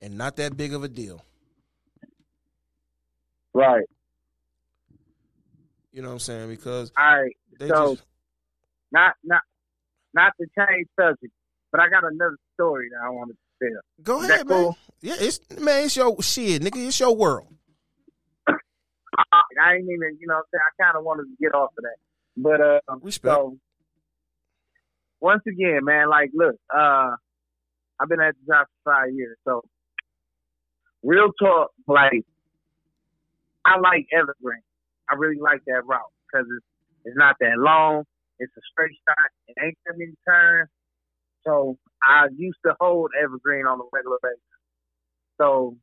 [0.00, 1.24] and not that big of a deal.
[3.54, 3.86] Right.
[5.90, 6.50] You know what I'm saying?
[6.50, 7.36] Because All right.
[7.58, 8.06] they So- just
[8.92, 9.42] Not not
[10.14, 11.32] not to change subject,
[11.72, 13.80] but I got another story that I wanted to tell.
[14.02, 14.64] go ahead, that man.
[14.64, 14.78] cool?
[15.00, 16.86] Yeah, it's man, it's your shit, nigga.
[16.86, 17.46] It's your world.
[19.60, 21.70] I ain't even, you know, what I'm saying I kind of wanted to get off
[21.76, 21.98] of that,
[22.36, 23.34] but uh, Respect.
[23.34, 23.58] so
[25.20, 27.10] once again, man, like, look, uh,
[27.98, 29.62] I've been at the job for five years, so
[31.02, 32.24] real talk, like,
[33.66, 34.62] I like Evergreen.
[35.10, 36.66] I really like that route because it's
[37.04, 38.04] it's not that long.
[38.38, 39.30] It's a straight shot.
[39.48, 40.68] It ain't that many turns.
[41.46, 44.38] So I used to hold Evergreen on a regular basis.
[45.40, 45.76] So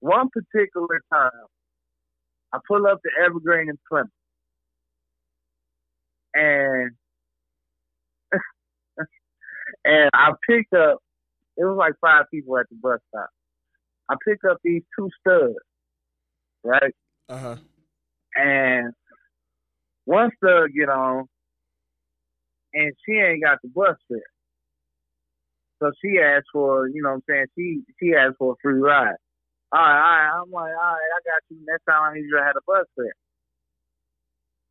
[0.00, 1.30] one particular time,
[2.52, 4.10] I pull up to Evergreen in Plymouth,
[6.34, 6.90] and
[9.84, 10.98] and I picked up.
[11.56, 13.28] It was like five people at the bus stop.
[14.08, 15.54] I picked up these two studs,
[16.64, 16.94] right?
[17.28, 17.56] Uh huh.
[18.34, 18.92] And
[20.04, 21.26] one stud get on,
[22.74, 24.20] and she ain't got the bus fare.
[25.80, 28.80] So she asked for, you know what I'm saying, she she asked for a free
[28.80, 29.16] ride.
[29.72, 30.42] All right, all right.
[30.42, 31.58] I'm like, all right, I got you.
[31.66, 33.14] Next time I need you to have a bus fare.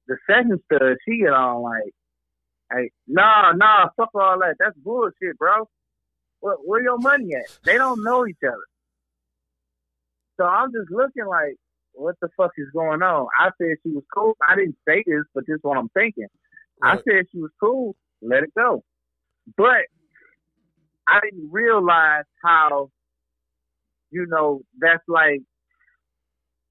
[0.07, 1.91] The second stud, she get on like,
[2.71, 4.55] hey, nah, nah, fuck all that.
[4.59, 5.67] That's bullshit, bro.
[6.39, 7.49] Where, where your money at?
[7.65, 8.65] They don't know each other.
[10.37, 11.55] So I'm just looking like,
[11.93, 13.27] what the fuck is going on?
[13.39, 14.35] I said she was cool.
[14.47, 16.27] I didn't say this, but this is what I'm thinking.
[16.83, 17.95] I said she was cool.
[18.21, 18.83] Let it go.
[19.57, 19.85] But
[21.07, 22.89] I didn't realize how,
[24.11, 25.41] you know, that's like,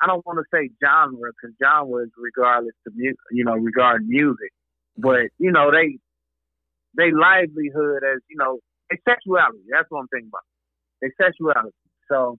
[0.01, 4.09] I don't want to say genre because genre is regardless to mu- you know, regarding
[4.09, 4.51] music.
[4.99, 5.03] Mm-hmm.
[5.03, 5.99] But, you know, they,
[6.97, 9.61] they livelihood as, you know, their sexuality.
[9.71, 10.47] That's what I'm thinking about.
[11.03, 11.77] Their sexuality.
[12.11, 12.39] So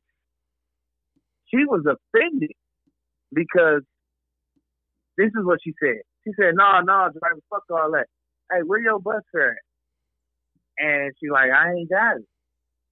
[1.48, 2.52] she was offended
[3.34, 3.82] because
[5.18, 6.02] this is what she said.
[6.24, 8.08] She said, "No, no, driver, fuck all that.
[8.52, 9.58] Hey, where your bus at?"
[10.78, 12.28] And she like, "I ain't got it."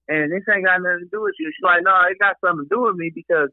[0.08, 1.50] And this ain't got nothing to do with you.
[1.54, 3.50] She's like, "No, it got something to do with me because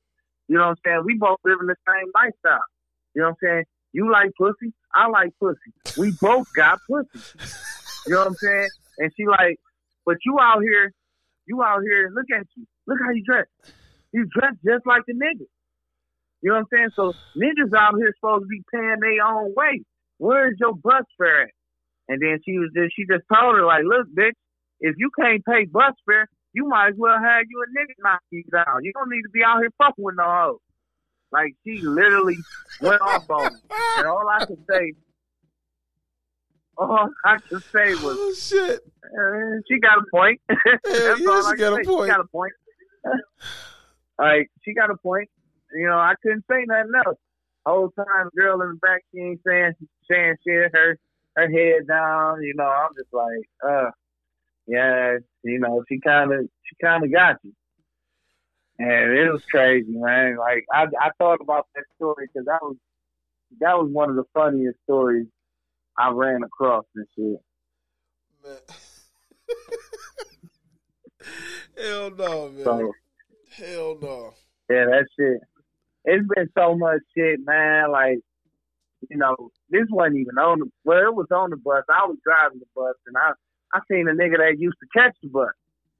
[0.48, 1.02] you know what I'm saying.
[1.06, 2.64] We both live in the same lifestyle.
[3.14, 3.64] You know what I'm saying.
[3.94, 5.74] You like pussy, I like pussy.
[5.98, 7.24] We both got pussy.
[8.06, 8.70] You know what I'm saying?
[9.00, 9.58] And she like,
[10.06, 10.92] but you out here,
[11.46, 12.12] you out here.
[12.14, 12.66] Look at you.
[12.86, 13.48] Look how you dress.
[14.14, 15.50] You dress just like the niggas.
[16.42, 16.90] You know what I'm saying?
[16.96, 19.84] So niggas out here supposed to be paying their own way.
[20.18, 21.50] Where's your bus fare at?
[22.10, 24.38] And then she was just she just told her like, look, bitch,
[24.80, 28.22] if you can't pay bus fare, you might as well have you a nigga knock
[28.32, 28.84] you down.
[28.84, 30.60] You don't need to be out here fucking with no hoes.
[31.32, 32.38] Like she literally
[32.82, 33.60] went off on me.
[33.98, 34.94] And all I could say
[36.78, 38.82] all I could say was Oh shit.
[39.04, 40.40] uh, she got a point.
[40.50, 42.08] That's yeah, all she I got a point.
[42.08, 42.54] She got a point.
[44.20, 45.30] like she got a point.
[45.78, 47.18] You know, I couldn't say nothing else.
[47.66, 49.74] Whole time, girl in the back, she ain't saying
[50.10, 50.72] saying shit.
[50.74, 50.98] Her
[51.36, 52.42] her head down.
[52.42, 53.92] You know, I'm just like, uh,
[54.66, 55.18] yeah.
[55.44, 57.54] You know, she kind of she kind of got you.
[58.80, 60.38] And it was crazy, man.
[60.38, 62.78] Like I I thought about that story because that was
[63.60, 65.28] that was one of the funniest stories
[65.98, 67.42] I ran across and shit.
[68.46, 68.58] Man.
[71.78, 72.64] Hell no, man.
[72.64, 72.94] So.
[73.52, 74.34] Hell no.
[74.70, 75.42] Yeah, that shit.
[76.08, 77.92] It's been so much shit, man.
[77.92, 78.20] Like,
[79.10, 81.84] you know, this wasn't even on the well, it was on the bus.
[81.92, 83.36] I was driving the bus and I
[83.76, 85.52] I seen a nigga that used to catch the bus.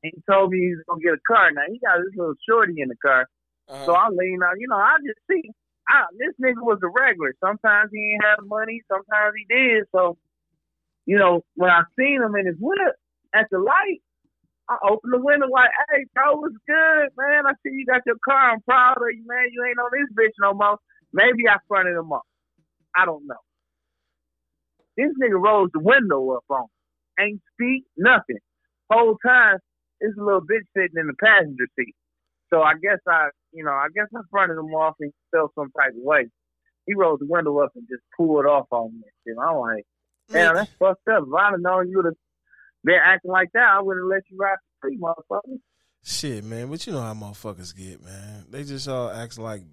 [0.04, 1.52] And he told me he's gonna get a car.
[1.52, 3.28] Now he got this little shorty in the car.
[3.68, 3.86] Uh-huh.
[3.86, 5.52] So I lean out, you know, I just see
[5.90, 7.34] I, this nigga was a regular.
[7.44, 9.86] Sometimes he ain't have money, sometimes he did.
[9.92, 10.18] So,
[11.06, 12.96] you know, when I seen him in his whip
[13.34, 14.02] at the light,
[14.70, 17.48] I opened the window like, hey, bro, what's good, man?
[17.48, 18.52] I see you got your car.
[18.52, 19.48] I'm proud of you, man.
[19.52, 20.78] You ain't on this bitch no more.
[21.14, 22.24] Maybe I fronted him up.
[22.96, 23.40] I don't know.
[24.98, 26.70] This nigga rolls the window up on him.
[27.20, 28.40] Ain't speak, nothing.
[28.92, 29.58] Whole time,
[30.02, 31.96] this little bitch sitting in the passenger seat.
[32.50, 35.72] So I guess I, you know, I guess I fronted him off and felt some
[35.72, 36.28] type of way.
[36.86, 39.08] He rolled the window up and just pulled off on me.
[39.26, 39.84] And I'm like,
[40.32, 41.24] damn, that's fucked up.
[41.28, 42.16] If I'd have known you would have
[42.88, 45.60] been acting like that, I would have let you ride the street, motherfucker.
[46.04, 48.46] Shit, man, but you know how motherfuckers get, man.
[48.50, 49.64] They just all act like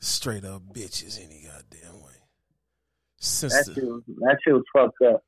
[0.00, 2.10] straight up bitches any goddamn way.
[3.18, 5.22] Since That shit was, that shit was fucked up.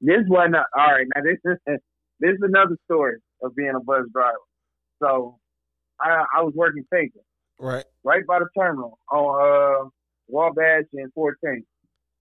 [0.00, 1.06] This wasn't a, all right.
[1.14, 1.58] Now this is
[2.20, 4.36] this is another story of being a bus driver.
[5.02, 5.38] So
[6.00, 7.20] I I was working Taker
[7.58, 9.88] right, right by the terminal on uh
[10.28, 11.64] Wabash and 14.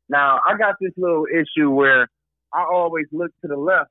[0.10, 2.08] Now I got this little issue where
[2.54, 3.90] I always look to the left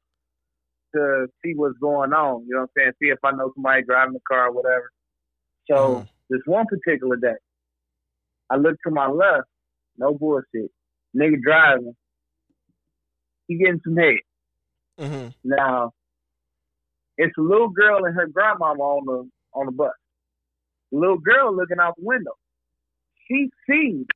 [0.95, 2.45] to see what's going on.
[2.47, 2.93] You know what I'm saying?
[3.03, 4.91] See if I know somebody driving the car or whatever.
[5.71, 6.09] So Mhm.
[6.31, 7.37] this one particular day,
[8.51, 9.49] I look to my left,
[9.97, 10.71] no bullshit.
[11.17, 11.97] Nigga driving.
[13.49, 14.19] He getting some head.
[14.99, 15.93] hmm Now,
[17.19, 19.93] it's a little girl and her grandmama on the on the bus.
[20.93, 22.33] The little girl looking out the window.
[23.29, 24.07] She sees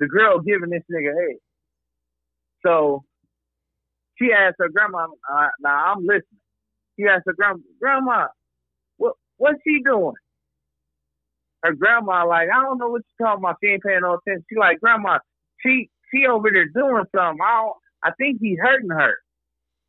[0.00, 1.36] the girl giving this nigga head.
[2.64, 3.04] So
[4.18, 5.06] she asked her grandma.
[5.30, 6.40] Uh, now I'm listening.
[6.98, 8.26] She asked her grandma, "Grandma,
[8.96, 10.14] what what's she doing?"
[11.62, 13.56] Her grandma like, "I don't know what you're talking about.
[13.62, 15.18] She ain't paying no attention." She like, "Grandma,
[15.60, 17.40] she she over there doing something.
[17.42, 19.14] I don't, I think he's hurting her."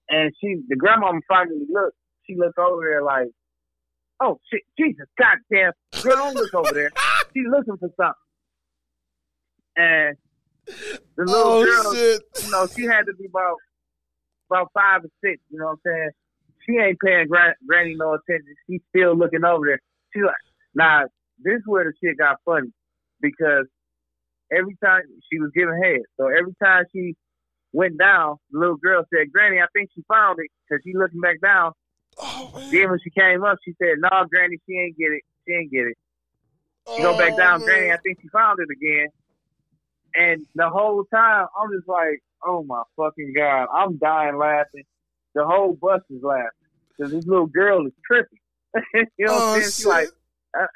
[0.09, 1.97] And she, the grandma finally looked.
[2.25, 3.29] She looked over there like,
[4.19, 6.91] "Oh shit, Jesus, goddamn, girl, don't look over there.
[7.33, 8.13] She's looking for something."
[9.77, 10.17] And
[11.17, 12.21] the little Oh girl, shit!
[12.43, 13.57] you know, she had to be about
[14.49, 15.41] about five or six.
[15.49, 16.09] You know what I'm saying?
[16.65, 18.53] She ain't paying gran- Granny no attention.
[18.67, 19.79] She's still looking over there.
[20.13, 20.35] She like,
[20.73, 21.03] now
[21.43, 22.71] this is where the shit got funny
[23.21, 23.65] because
[24.51, 27.15] every time she was giving head, so every time she
[27.73, 31.19] went down, the little girl said, "Granny, I think she found it," because she looking
[31.21, 31.73] back down.
[32.17, 32.69] Oh man!
[32.71, 35.23] Then when she came up, she said, "No, Granny, she ain't get it.
[35.45, 35.97] She ain't get it."
[36.95, 37.67] She go back Oh, down, man.
[37.67, 37.91] Granny.
[37.91, 39.07] I think she found it again.
[40.17, 44.83] And the whole time, I'm just like, oh my fucking god, I'm dying laughing.
[45.33, 46.49] The whole bus is laughing
[46.89, 48.39] because this little girl is tripping.
[48.93, 49.71] you know what Oh I'm saying?
[49.71, 50.09] She's like,
[50.57, 50.67] uh,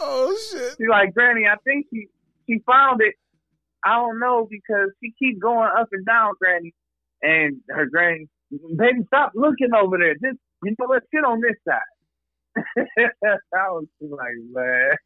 [0.00, 0.74] oh shit!
[0.78, 2.08] she's like, Granny, I think she
[2.48, 3.14] she found it.
[3.84, 6.74] I don't know because she keeps going up and down, Granny.
[7.22, 8.28] And her granny,
[8.76, 10.14] baby, stop looking over there.
[10.14, 11.78] Just you know, let's sit on this side.
[13.54, 14.96] I was like, man.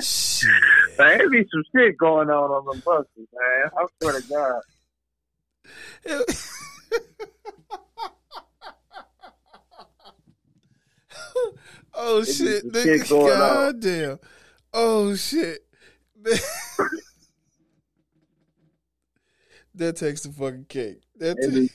[0.00, 0.50] Shit!
[0.98, 3.70] Man, there be some shit going on on the buses, man.
[3.76, 4.62] I swear to God.
[11.94, 12.64] oh shit!
[12.64, 12.82] nigga.
[12.82, 13.38] shit going on.
[13.38, 14.18] God damn!
[14.72, 15.60] Oh shit!
[19.74, 21.02] that takes the fucking cake.
[21.16, 21.74] That It be- ta-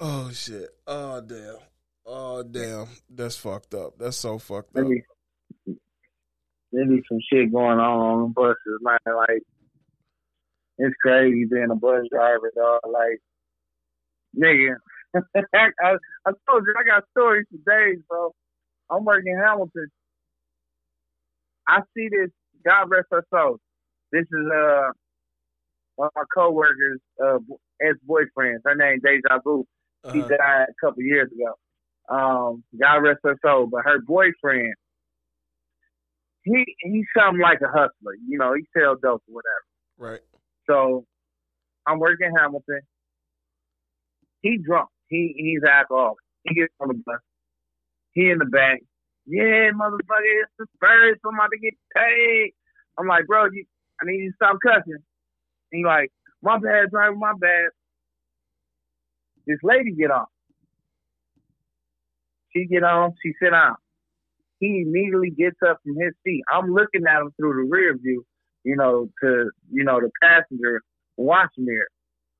[0.00, 0.68] oh shit!
[0.86, 1.56] Oh damn!
[2.06, 2.86] Oh damn!
[3.08, 3.98] That's fucked up.
[3.98, 4.88] That's so fucked up.
[4.88, 5.02] be,
[6.72, 8.98] there some shit going on on the buses, man.
[9.06, 9.42] Like,
[10.78, 12.80] it's crazy being a bus driver, dog.
[12.84, 13.20] Like,
[14.36, 14.74] nigga.
[15.14, 15.94] I,
[16.26, 18.32] I told you, I got stories for days, bro.
[18.90, 19.86] I'm working in Hamilton.
[21.68, 22.30] I see this,
[22.64, 23.58] God rest her soul.
[24.12, 24.90] This is uh
[25.96, 27.38] one of my coworkers' uh,
[27.80, 28.58] ex-boyfriends.
[28.64, 29.64] Her name Deja Vu.
[30.12, 30.36] She Uh-huh.
[30.36, 31.54] died a couple years ago.
[32.08, 33.66] Um, God rest her soul.
[33.66, 34.74] But her boyfriend,
[36.42, 38.14] he he's something like a hustler.
[38.28, 39.64] You know, he sells dope or whatever.
[39.96, 40.20] Right.
[40.66, 41.06] So
[41.86, 42.80] I'm working in Hamilton.
[44.42, 44.88] He drunk.
[45.08, 46.18] He he's alcoholic.
[46.44, 47.20] He gets on the bus.
[48.12, 48.80] He in the back.
[49.26, 51.20] Yeah, motherfucker, it's the first.
[51.26, 52.52] I'm about to get paid.
[52.98, 53.64] I'm like, bro, you,
[54.00, 54.92] I need you to stop cussing.
[54.92, 55.02] And
[55.72, 57.70] he like, my bad, driver, my bad.
[59.46, 60.26] This lady get on.
[62.54, 63.12] She get on.
[63.22, 63.74] She sit down.
[64.60, 66.42] He immediately gets up from his seat.
[66.50, 68.24] I'm looking at him through the rear view,
[68.62, 70.80] you know, to you know the passenger
[71.16, 71.88] watch mirror.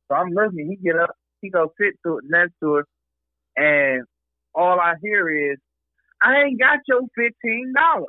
[0.09, 0.69] So I'm looking.
[0.71, 1.11] He get up.
[1.41, 2.87] He go sit to next to her,
[3.57, 4.05] and
[4.55, 5.59] all I hear is,
[6.23, 8.07] "I ain't got your fifteen dollars."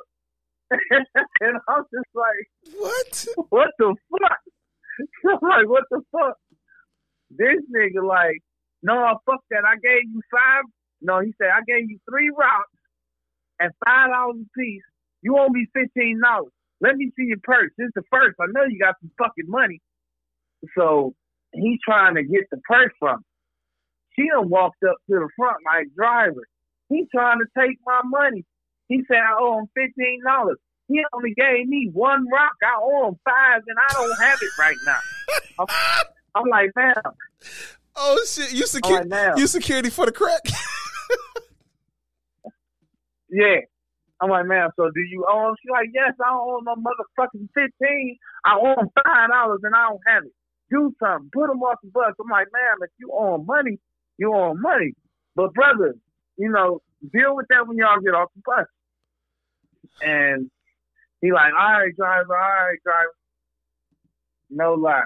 [0.70, 3.26] and I'm just like, What?
[3.50, 4.38] "What the fuck?"
[5.26, 6.36] I'm like, what the fuck?
[7.30, 8.40] This nigga like,
[8.86, 9.66] no, fuck that.
[9.66, 10.62] I gave you five.
[11.02, 12.70] No, he said I gave you three rocks
[13.60, 14.86] at five dollars a piece.
[15.22, 16.52] You owe me fifteen dollars.
[16.80, 17.72] Let me see your purse.
[17.76, 18.36] This is the first.
[18.40, 19.80] I know you got some fucking money.
[20.78, 21.14] So
[21.52, 23.18] he's trying to get the purse from.
[23.18, 23.24] Me.
[24.14, 26.46] She done walked up to the front like driver.
[26.88, 28.44] He's trying to take my money.
[28.88, 30.58] He said I owe him fifteen dollars.
[30.86, 32.54] He only gave me one rock.
[32.62, 35.00] I owe him five, and I don't have it right now.
[35.58, 35.66] I'm,
[36.36, 36.94] I'm like, man.
[37.96, 38.52] Oh shit!
[38.52, 39.08] You security?
[39.08, 40.42] Like, you security for the crack?
[43.30, 43.60] yeah.
[44.20, 44.68] I'm like, man.
[44.76, 45.54] So do you him?
[45.60, 46.12] She's like, yes.
[46.24, 48.16] I don't owe no motherfucking fifteen.
[48.44, 50.32] I owe him five dollars, and I don't have it.
[50.70, 51.30] Do something.
[51.32, 52.12] Put him off the bus.
[52.20, 52.76] I'm like, man.
[52.82, 53.78] If you own money,
[54.18, 54.92] you own money.
[55.34, 55.94] But brother,
[56.36, 56.80] you know,
[57.12, 58.66] deal with that when y'all get off the bus.
[60.02, 60.50] And
[61.20, 63.14] he like, all right, driver, all right, driver.
[64.50, 65.02] No lie.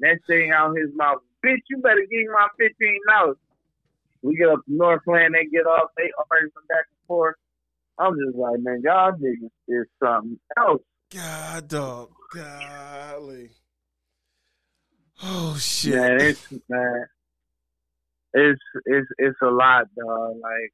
[0.00, 3.36] Next thing out his mouth, bitch, you better give me my fifteen dollars.
[4.22, 7.36] We get up to Northland, they get off, they from back and forth.
[7.98, 10.82] I'm just like, man, y'all niggas is something else.
[11.14, 13.50] God, dog, golly.
[15.22, 17.04] Oh shit, man, it's man,
[18.32, 20.36] it's it's it's a lot, dog.
[20.42, 20.72] Like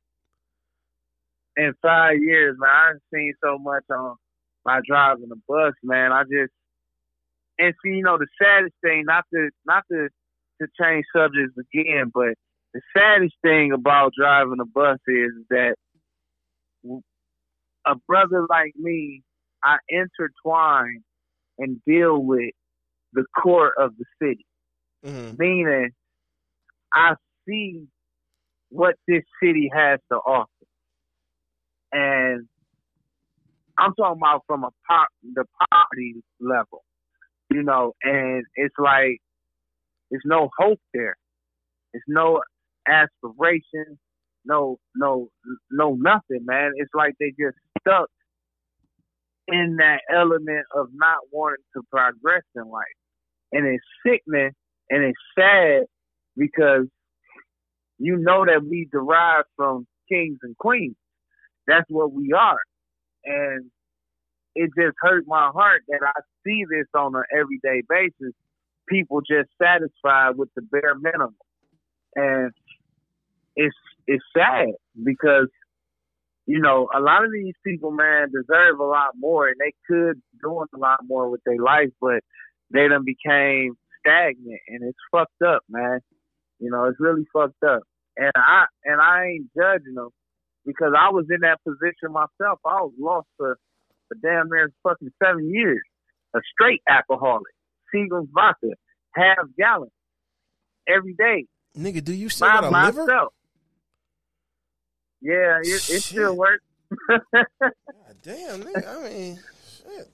[1.57, 4.17] in five years, man, I've seen so much on
[4.65, 6.13] my driving the bus, man.
[6.13, 6.53] I just
[7.59, 10.09] and see, you know, the saddest thing, not to not to
[10.61, 12.35] to change subjects again, but
[12.75, 15.75] the saddest thing about driving a bus is that
[17.87, 19.23] a brother like me,
[19.65, 21.03] I intertwine
[21.59, 22.53] and deal with
[23.13, 24.47] the core of the city.
[25.05, 25.39] Mhm.
[25.39, 25.91] Meaning,
[26.93, 27.15] I
[27.47, 27.89] see
[28.69, 30.49] what this city has to offer.
[31.93, 32.49] And
[33.77, 36.85] I'm talking about from a pop, the poverty level,
[37.51, 39.21] you know, and it's like,
[40.11, 41.17] there's no hope there.
[41.93, 42.43] There's no
[42.89, 43.99] aspiration,
[44.45, 45.29] no, no,
[45.71, 46.73] no nothing, man.
[46.77, 48.09] It's like they just stuck
[49.49, 52.85] in that element of not wanting to progress in life.
[53.53, 54.53] And it's sickening
[54.91, 55.85] and it's sad
[56.37, 56.87] because
[57.99, 60.97] you know that we derive from kings and queens.
[61.67, 62.59] That's what we are.
[63.25, 63.71] And
[64.55, 68.35] it just hurt my heart that I see this on an everyday basis.
[68.91, 71.37] People just satisfied with the bare minimum.
[72.17, 72.53] And
[73.57, 73.77] it's
[74.07, 74.69] it's sad
[75.03, 75.49] because
[76.47, 80.21] you know, a lot of these people, man, deserve a lot more, and they could
[80.43, 82.25] doing a lot more with their life, but
[82.73, 86.01] they done became stagnant, and it's fucked up, man.
[86.59, 87.83] You know, it's really fucked up,
[88.17, 90.11] and I and I ain't judging them
[90.67, 92.59] because I was in that position myself.
[92.67, 93.57] I was lost for,
[94.09, 95.83] for damn near fucking seven years,
[96.35, 97.55] a straight alcoholic,
[97.95, 98.75] Seagram's vodka,
[99.15, 99.91] half gallon,
[100.89, 103.07] every day Nigga, do you still got a liver?
[103.07, 103.33] myself.
[105.23, 106.65] Yeah, it, it still works.
[107.09, 108.89] God damn, nigga.
[108.89, 109.39] I mean,
[109.77, 110.09] shit.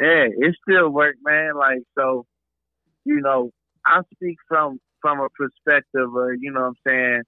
[0.00, 1.56] Yeah, it still work, man.
[1.56, 2.26] Like so,
[3.04, 3.50] you know,
[3.84, 7.22] I speak from from a perspective of, you know what I'm saying,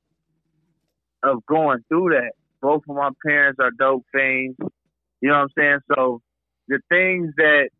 [1.24, 2.32] of going through that.
[2.62, 4.56] Both of my parents are dope fiends.
[5.20, 5.78] You know what I'm saying?
[5.94, 6.20] So
[6.68, 7.70] the things that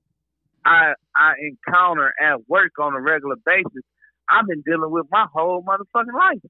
[0.64, 3.84] I I encounter at work on a regular basis,
[4.28, 6.40] I've been dealing with my whole motherfucking life.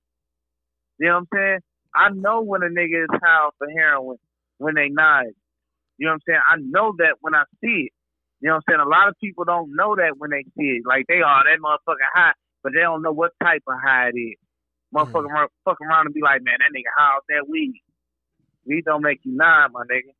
[0.99, 1.59] You know what I'm saying?
[1.95, 4.19] I know when a nigga is high off of heroin
[4.59, 5.27] when they nod.
[5.99, 6.41] You know what I'm saying?
[6.49, 7.93] I know that when I see it.
[8.41, 8.87] You know what I'm saying?
[8.87, 10.83] A lot of people don't know that when they see it.
[10.87, 14.19] Like they are that motherfucker high, but they don't know what type of high it
[14.19, 14.37] is.
[14.95, 15.35] Motherfucker hmm.
[15.35, 17.83] run fuck around and be like, man, that nigga high off that weed.
[18.67, 20.15] Weed don't make you nine, my nigga.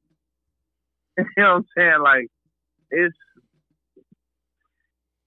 [1.19, 2.01] you know what I'm saying?
[2.03, 2.27] Like
[2.91, 3.17] it's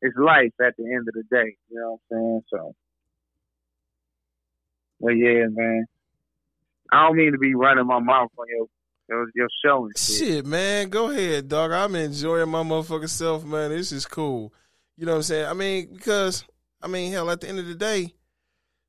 [0.02, 1.56] it's life at the end of the day.
[1.70, 2.44] You know what I'm saying?
[2.52, 2.76] So
[5.00, 5.86] But yeah, man.
[6.92, 8.68] I don't mean to be running my mouth on your
[9.10, 10.18] your, your show and shit.
[10.18, 10.90] Shit, man.
[10.90, 11.72] Go ahead, dog.
[11.72, 13.72] I'm enjoying my motherfucking self, man.
[13.72, 14.54] This is cool.
[14.98, 15.48] You know what I'm saying?
[15.48, 16.44] I mean, because
[16.82, 18.14] I mean, hell, at the end of the day,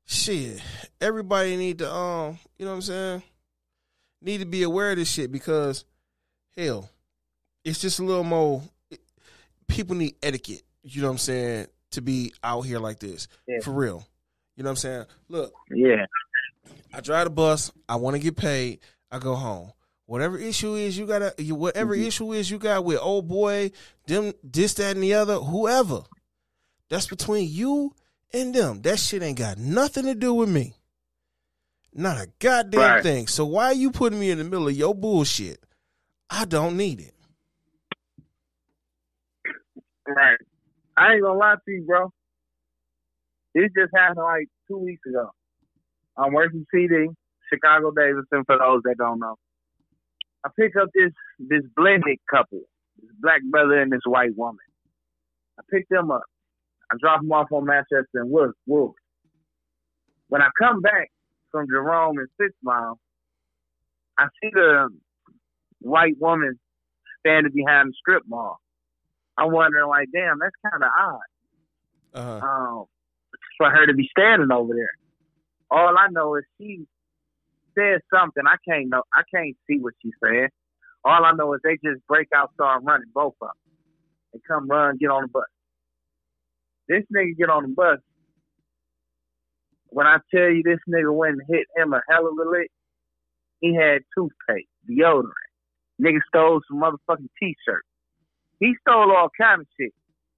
[0.05, 0.61] shit,
[0.99, 3.23] everybody need to um, you know what I'm saying?
[4.21, 5.85] Need to be aware of this shit because
[6.57, 6.89] hell,
[7.63, 8.61] it's just a little more
[9.67, 13.27] people need etiquette, you know what I'm saying, to be out here like this.
[13.47, 13.59] Yeah.
[13.61, 14.07] For real.
[14.55, 15.05] You know what I'm saying?
[15.27, 16.05] Look, Yeah.
[16.93, 17.71] I drive the bus.
[17.87, 18.79] I want to get paid.
[19.11, 19.71] I go home.
[20.05, 22.07] Whatever issue is you gotta, you, whatever mm-hmm.
[22.07, 23.71] issue is you got with old boy,
[24.07, 26.01] them, this, that, and the other, whoever.
[26.89, 27.93] That's between you
[28.33, 28.81] and them.
[28.81, 30.73] That shit ain't got nothing to do with me.
[31.93, 33.03] Not a goddamn Right.
[33.03, 33.27] thing.
[33.27, 35.63] So why are you putting me in the middle of your bullshit?
[36.29, 37.13] I don't need it.
[40.07, 40.37] Right.
[40.99, 42.11] I ain't gonna lie to you, bro.
[43.55, 45.29] It just happened like two weeks ago.
[46.17, 47.07] I'm working CD,
[47.53, 49.35] Chicago Davidson, for those that don't know.
[50.45, 52.61] I pick up this this blended couple,
[53.01, 54.59] this black brother and this white woman.
[55.59, 56.23] I pick them up.
[56.91, 58.51] I drop them off on Manchester and Wood.
[58.67, 58.93] Wood.
[60.29, 61.09] When I come back
[61.51, 62.99] from Jerome and Six Mile,
[64.19, 64.89] I see the
[65.81, 66.59] white woman
[67.21, 68.59] standing behind the strip mall.
[69.39, 71.19] I'm wondering, like, damn, that's kind of odd
[72.13, 72.47] Uh-huh.
[72.47, 72.85] um,
[73.57, 74.91] for her to be standing over there.
[75.71, 76.85] All I know is she
[77.77, 78.43] said something.
[78.45, 79.03] I can't know.
[79.13, 80.49] I can't see what she said.
[81.05, 83.55] All I know is they just break out, start running, both of them.
[84.33, 85.43] They come run, get on the bus.
[86.87, 87.99] This nigga get on the bus.
[89.91, 92.69] When I tell you this nigga went and hit him a hell of a lick,
[93.61, 95.31] he had toothpaste, deodorant.
[96.01, 97.83] Nigga stole some motherfucking t-shirt.
[98.59, 99.93] He stole all kind of shit.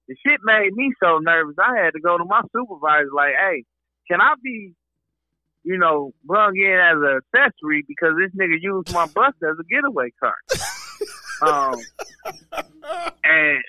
[0.08, 1.56] The shit made me so nervous.
[1.58, 3.64] I had to go to my supervisor like, hey,
[4.08, 4.74] can I be,
[5.64, 9.64] you know, brung in as an accessory because this nigga used my bus as a
[9.64, 10.36] getaway car.
[11.42, 11.80] um,
[13.24, 13.62] and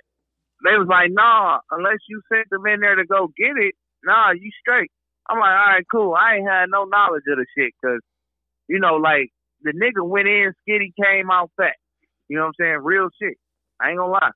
[0.64, 4.32] they was like, nah, unless you sent them in there to go get it, nah,
[4.32, 4.92] you straight.
[5.30, 6.14] I'm like, all right, cool.
[6.16, 8.02] I ain't had no knowledge of the shit because,
[8.68, 9.30] you know, like
[9.62, 11.76] the nigga went in skinny, came out fat.
[12.28, 12.80] You know what I'm saying?
[12.84, 13.38] Real shit.
[13.80, 14.32] I ain't gonna lie.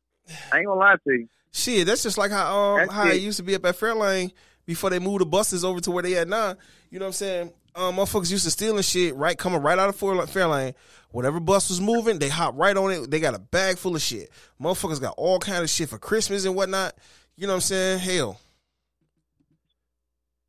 [0.51, 1.27] I ain't gonna lie to you.
[1.51, 3.21] Shit, that's just like how um That's how it it.
[3.21, 4.31] used to be up at Fairlane
[4.65, 6.55] before they moved the buses over to where they at now.
[6.91, 7.53] You know what I'm saying?
[7.75, 10.73] Um, motherfuckers used to stealing shit right coming right out of Fairlane.
[11.11, 13.09] Whatever bus was moving, they hop right on it.
[13.11, 14.29] They got a bag full of shit.
[14.61, 16.93] Motherfuckers got all kind of shit for Christmas and whatnot.
[17.35, 17.99] You know what I'm saying?
[17.99, 18.39] Hell,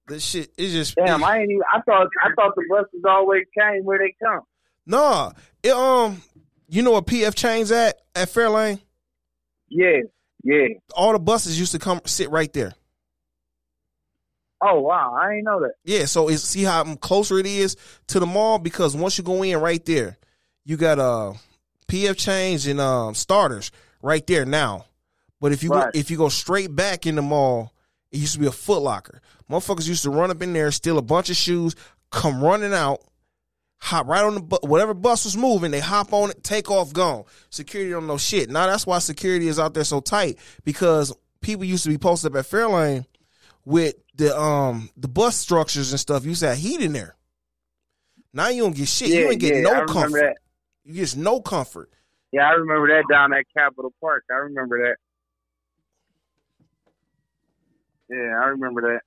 [0.09, 1.63] this shit is just Damn, it- I ain't even.
[1.73, 4.41] I thought I thought the buses always came where they come.
[4.87, 5.33] nah.
[5.63, 6.23] It, um,
[6.69, 8.81] you know what PF Chang's at at Fairlane?
[9.69, 10.01] Yeah,
[10.43, 10.67] yeah.
[10.95, 12.75] All the buses used to come sit right there.
[14.61, 15.75] Oh wow, I ain't know that.
[15.85, 17.77] Yeah, so it's see how closer it is
[18.09, 20.17] to the mall because once you go in right there,
[20.65, 21.35] you got uh
[21.87, 23.71] PF Chang's and um starters
[24.03, 24.87] right there now.
[25.41, 25.93] But if you Right.
[25.93, 27.73] go if you go straight back in the mall,
[28.11, 29.21] it used to be a Foot Locker.
[29.49, 31.77] Motherfuckers used to run up in there, steal a bunch of shoes,
[32.11, 33.01] come running out,
[33.79, 35.71] hop right on the bu- whatever bus was moving.
[35.71, 37.25] They hop on it, take off, gone.
[37.51, 38.51] Security don't know shit.
[38.51, 42.33] Now that's why security is out there so tight because people used to be posted
[42.33, 43.07] up at Fairlane
[43.65, 46.25] with the um the bus structures and stuff.
[46.25, 47.17] You used to have heat in there.
[48.33, 49.09] Now you don't get shit.
[49.09, 50.21] Yeah, you ain't get yeah, no comfort.
[50.21, 50.37] that.
[50.85, 51.91] You get no comfort.
[52.33, 54.25] Yeah, I remember that down at Capitol Park.
[54.31, 54.97] I remember that.
[58.11, 59.01] Yeah, I remember that.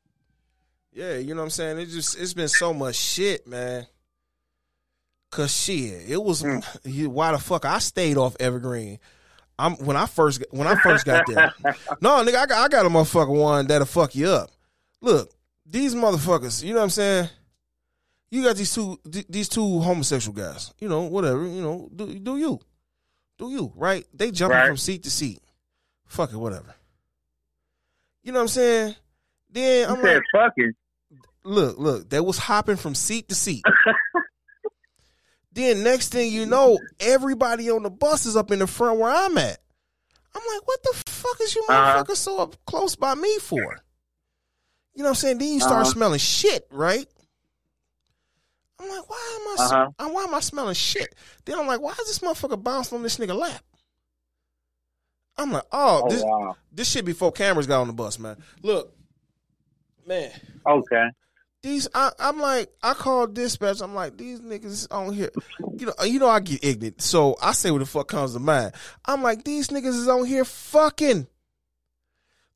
[0.94, 1.80] Yeah, you know what I'm saying?
[1.80, 3.88] It just it's been so much shit, man.
[5.32, 6.64] Cause shit, it was Mm.
[6.84, 9.00] you- why the fuck I stayed off Evergreen.
[9.58, 11.54] I'm when I first when I first got there.
[12.02, 14.50] no, nigga, I got I got a motherfucker one that'll fuck you up.
[15.02, 15.32] Look,
[15.66, 17.30] these motherfuckers, you know what I'm saying?
[18.30, 20.74] You got these two th- these two homosexual guys.
[20.80, 22.60] You know, whatever, you know, do do you.
[23.38, 24.06] Do you, right?
[24.14, 24.68] They jumping Right.
[24.68, 25.40] from seat to seat.
[26.08, 26.76] Fuck it, whatever.
[28.24, 28.96] You know what I'm saying?
[29.50, 30.74] Then I'm like, fucking.
[31.44, 33.64] look, look, they was hopping from seat to seat.
[35.54, 39.12] then next thing you know, everybody on the bus is up in the front where
[39.12, 39.58] I'm at.
[40.34, 42.04] I'm like, what the fuck is you Uh-huh.
[42.04, 43.84] motherfuckers so up close by me for?
[44.96, 45.38] You know what I'm saying?
[45.40, 45.92] Then you start Uh-huh.
[45.92, 47.06] smelling shit, right?
[48.80, 49.66] I'm like, why am I?
[49.66, 49.90] Uh-huh.
[50.00, 51.14] uh, Why am I smelling shit?
[51.46, 53.64] Then I'm like, why is this motherfucker bouncing on this nigga lap?
[55.38, 56.56] I'm like, oh, Oh this wow.
[56.72, 58.38] this shit before cameras got on the bus, man.
[58.64, 58.94] Look,
[60.08, 60.32] man,
[60.66, 61.06] Okay.
[61.64, 63.82] These I, I'm like I called dispatch.
[63.82, 65.30] I'm like these niggas on here.
[65.78, 68.40] You know, you know I get ignorant, so I say what the fuck comes to
[68.40, 68.74] mind.
[69.06, 71.28] I'm like these niggas is on here fucking.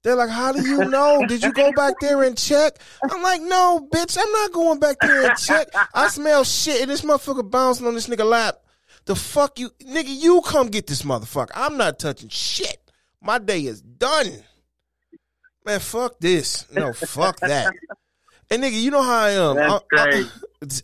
[0.04, 1.26] They're like, how do you know?
[1.28, 2.78] Did you go back there and check?
[3.10, 5.68] I'm like, no, bitch, I'm not going back there and check.
[5.96, 8.58] I smell shit and this motherfucker bouncing on this nigga lap.
[9.06, 11.52] The fuck you, nigga, you come get this motherfucker.
[11.56, 12.78] I'm not touching shit.
[13.20, 14.44] My day is done.
[15.66, 16.72] Man, fuck this.
[16.72, 17.74] No, fuck that.
[18.52, 19.56] And nigga, you know how I am.
[19.56, 20.10] That's I-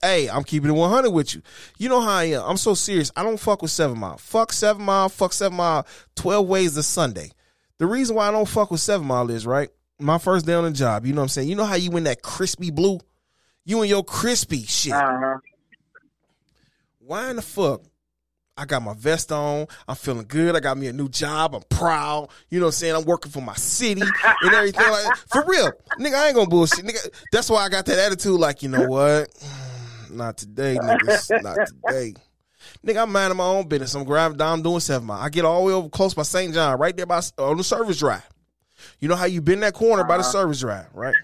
[0.04, 1.42] I- hey, I'm keeping it 100 with you.
[1.78, 2.44] You know how I am.
[2.46, 3.12] I'm so serious.
[3.16, 4.18] I don't fuck with Seven Mile.
[4.18, 5.10] Fuck Seven Mile.
[5.10, 5.86] Fuck Seven Mile.
[6.16, 7.32] 12 ways to Sunday.
[7.78, 9.70] The reason why I don't fuck with Seven Mile is right.
[10.00, 11.06] My first day on the job.
[11.06, 11.48] You know what I'm saying.
[11.50, 13.00] You know how you in that crispy blue.
[13.66, 14.94] You and your crispy shit.
[14.94, 15.38] Uh huh.
[17.00, 17.82] Why in the fuck?
[18.62, 19.66] I got my vest on.
[19.88, 20.56] I'm feeling good.
[20.56, 21.56] I got me a new job.
[21.56, 22.30] I'm proud.
[22.52, 22.96] You know what I'm saying?
[22.96, 24.04] I'm working for my city
[24.44, 24.88] and everything.
[24.88, 25.72] Like, for real.
[26.00, 26.86] Nigga, I ain't gonna bullshit.
[26.86, 29.30] Nigga, that's why I got that attitude like, you know what?
[30.12, 31.42] Not today, niggas.
[31.42, 31.58] Not
[31.88, 32.14] today.
[32.86, 33.96] Nigga, I'm minding my own business.
[33.96, 35.20] I'm driving down, doing seven mile.
[35.20, 36.54] I get all the way over close by St.
[36.54, 38.28] John, right there by on the service drive.
[39.00, 40.32] You know how you been that corner by the Uh-huh.
[40.32, 41.16] service drive, right?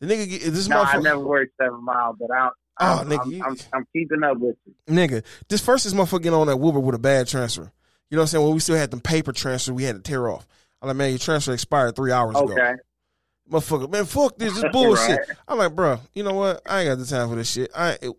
[0.00, 2.48] The nigga, get, this No, I motherfucker, never worked seven mile, but I,
[2.80, 4.74] Oh, I'm, nigga, I'm, you- I'm, I'm keeping up with you.
[4.94, 7.70] nigga, this first is motherfucker getting on that Wilbur with a bad transfer.
[8.10, 8.44] You know what I'm saying?
[8.44, 10.46] When we still had them paper transfer, we had to tear off.
[10.82, 12.52] I'm like, man, your transfer expired three hours ago.
[12.52, 12.72] Okay.
[13.50, 15.18] Motherfucker, man, fuck this, this bullshit.
[15.18, 15.36] Right.
[15.48, 16.62] I'm like, bro, you know what?
[16.66, 17.70] I ain't got the time for this shit.
[17.74, 18.12] I it,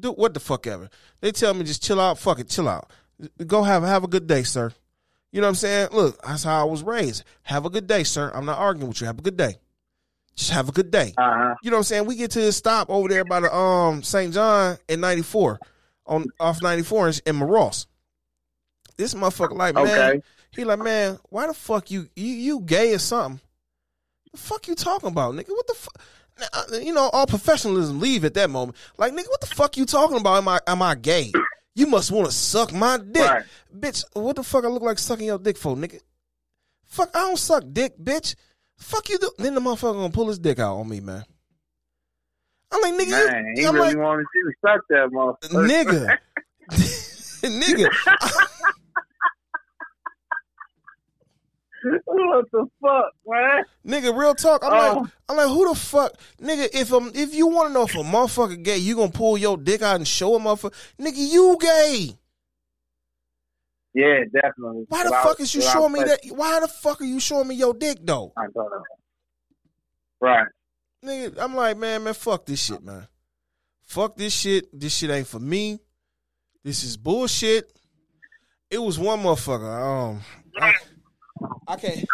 [0.00, 0.88] do what the fuck ever.
[1.20, 2.18] They tell me just chill out.
[2.18, 2.90] Fuck it, chill out.
[3.46, 4.72] Go have have a good day, sir.
[5.32, 5.88] You know what I'm saying?
[5.92, 7.24] Look, that's how I was raised.
[7.42, 8.30] Have a good day, sir.
[8.34, 9.06] I'm not arguing with you.
[9.06, 9.56] Have a good day.
[10.34, 11.12] Just have a good day.
[11.18, 11.54] Uh huh.
[11.62, 12.06] You know what I'm saying?
[12.06, 14.32] We get to the stop over there by the um St.
[14.32, 15.60] John in 94
[16.06, 17.86] on off 94 in, in Moross.
[18.96, 20.22] This motherfucker like, man, Okay.
[20.52, 23.40] he like, man, why the fuck you you you gay or something?
[24.32, 25.50] The fuck you talking about, nigga?
[25.50, 26.00] What the fuck?
[26.82, 28.76] You know, all professionalism leave at that moment.
[28.96, 30.38] Like, nigga, what the fuck you talking about?
[30.38, 31.30] Am I am I gay?
[31.74, 33.44] You must want to suck my dick, Right.
[33.74, 34.04] bitch.
[34.14, 36.00] What the fuck I look like sucking your dick for, nigga?
[36.84, 38.34] Fuck, I don't suck dick, bitch.
[38.78, 39.30] Fuck you do.
[39.38, 41.24] Then the motherfucker gonna pull his dick out on me, man.
[42.72, 45.66] I'm like, nigga, Man, he you, I'm really like, wanted you to suck that motherfucker.
[45.68, 46.18] nigga,
[47.60, 47.88] nigga.
[52.04, 53.64] what the fuck, man?
[53.86, 54.64] Nigga, real talk.
[54.64, 55.00] I'm Oh.
[55.00, 56.68] like, I'm like, who the fuck, nigga?
[56.72, 59.56] If um, if you want to know if a motherfucker gay, you gonna pull your
[59.56, 62.16] dick out and show a motherfucker, nigga, you gay.
[63.94, 64.84] Yeah, definitely.
[64.88, 66.20] Why the Without- fuck is you showing me that?
[66.30, 68.70] Why the fuck are you showing me your dick though, I thought
[70.20, 70.46] Right.
[71.04, 71.38] nigga?
[71.38, 73.06] I'm like, man, man, fuck this shit, man.
[73.82, 74.66] Fuck this shit.
[74.78, 75.78] This shit ain't for me.
[76.64, 77.70] This is bullshit.
[78.70, 80.10] It was one motherfucker.
[80.12, 80.20] Um,
[80.58, 80.74] I,
[81.68, 82.04] I can't.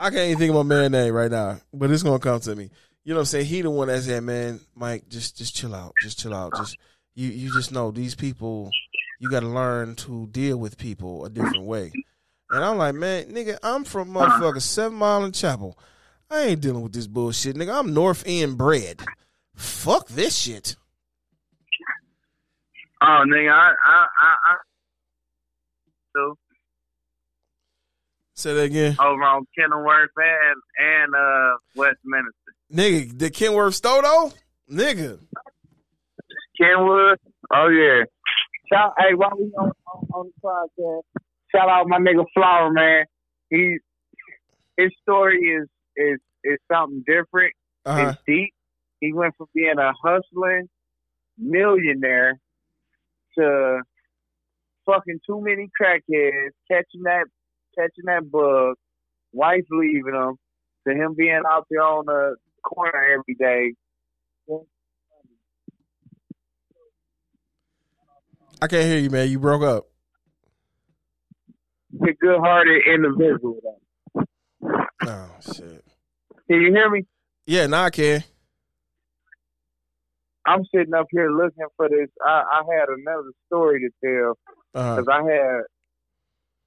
[0.00, 2.56] I can't even think of my man name right now, but it's gonna come to
[2.56, 2.70] me.
[3.04, 3.46] You know what I'm saying?
[3.46, 6.76] He the one that said, "Man, Mike, just just chill out, just chill out, just
[7.14, 8.70] you you just know these people.
[9.18, 11.92] You got to learn to deal with people a different way."
[12.50, 15.78] And I'm like, man, nigga, I'm from motherfucker Seven Mile and Chapel.
[16.30, 17.76] I ain't dealing with this bullshit, nigga.
[17.76, 19.02] I'm North End bred.
[19.54, 20.76] Fuck this shit.
[23.02, 24.56] Oh, nigga, I, I, I, I
[26.14, 26.34] so
[28.34, 32.32] Say that again, over on Kenilworth and and uh Westminster.
[32.72, 33.18] nigga.
[33.18, 34.32] The Kenworth Stodo,
[34.70, 35.18] nigga.
[36.60, 37.18] Kenwood.
[37.52, 38.04] Oh yeah.
[38.72, 40.48] Shout hey, while we on, on, on the
[40.82, 41.22] podcast,
[41.54, 43.04] shout out my nigga Flower man.
[43.50, 43.78] He
[44.76, 47.54] his story is is is something different.
[47.84, 48.10] Uh-huh.
[48.10, 48.52] It's deep.
[49.00, 50.68] He went from being a hustling
[51.38, 52.38] millionaire
[53.38, 53.80] to
[54.86, 57.26] fucking too many crackheads, catching that
[57.78, 58.74] catching that bug,
[59.32, 60.36] wife leaving him,
[60.88, 63.74] to him being out there on the corner every day.
[68.60, 69.28] I can't hear you, man.
[69.28, 69.86] You broke up.
[72.02, 73.80] A good hearted individual.
[75.06, 75.84] Oh shit.
[76.48, 77.06] Can you hear me?
[77.46, 78.24] Yeah, now I can.
[80.46, 82.08] I'm sitting up here looking for this.
[82.24, 84.38] I, I had another story to tell
[84.72, 85.60] because I had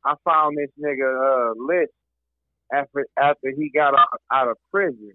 [0.05, 1.91] I found this nigga uh, list
[2.73, 5.13] after after he got out, out of prison,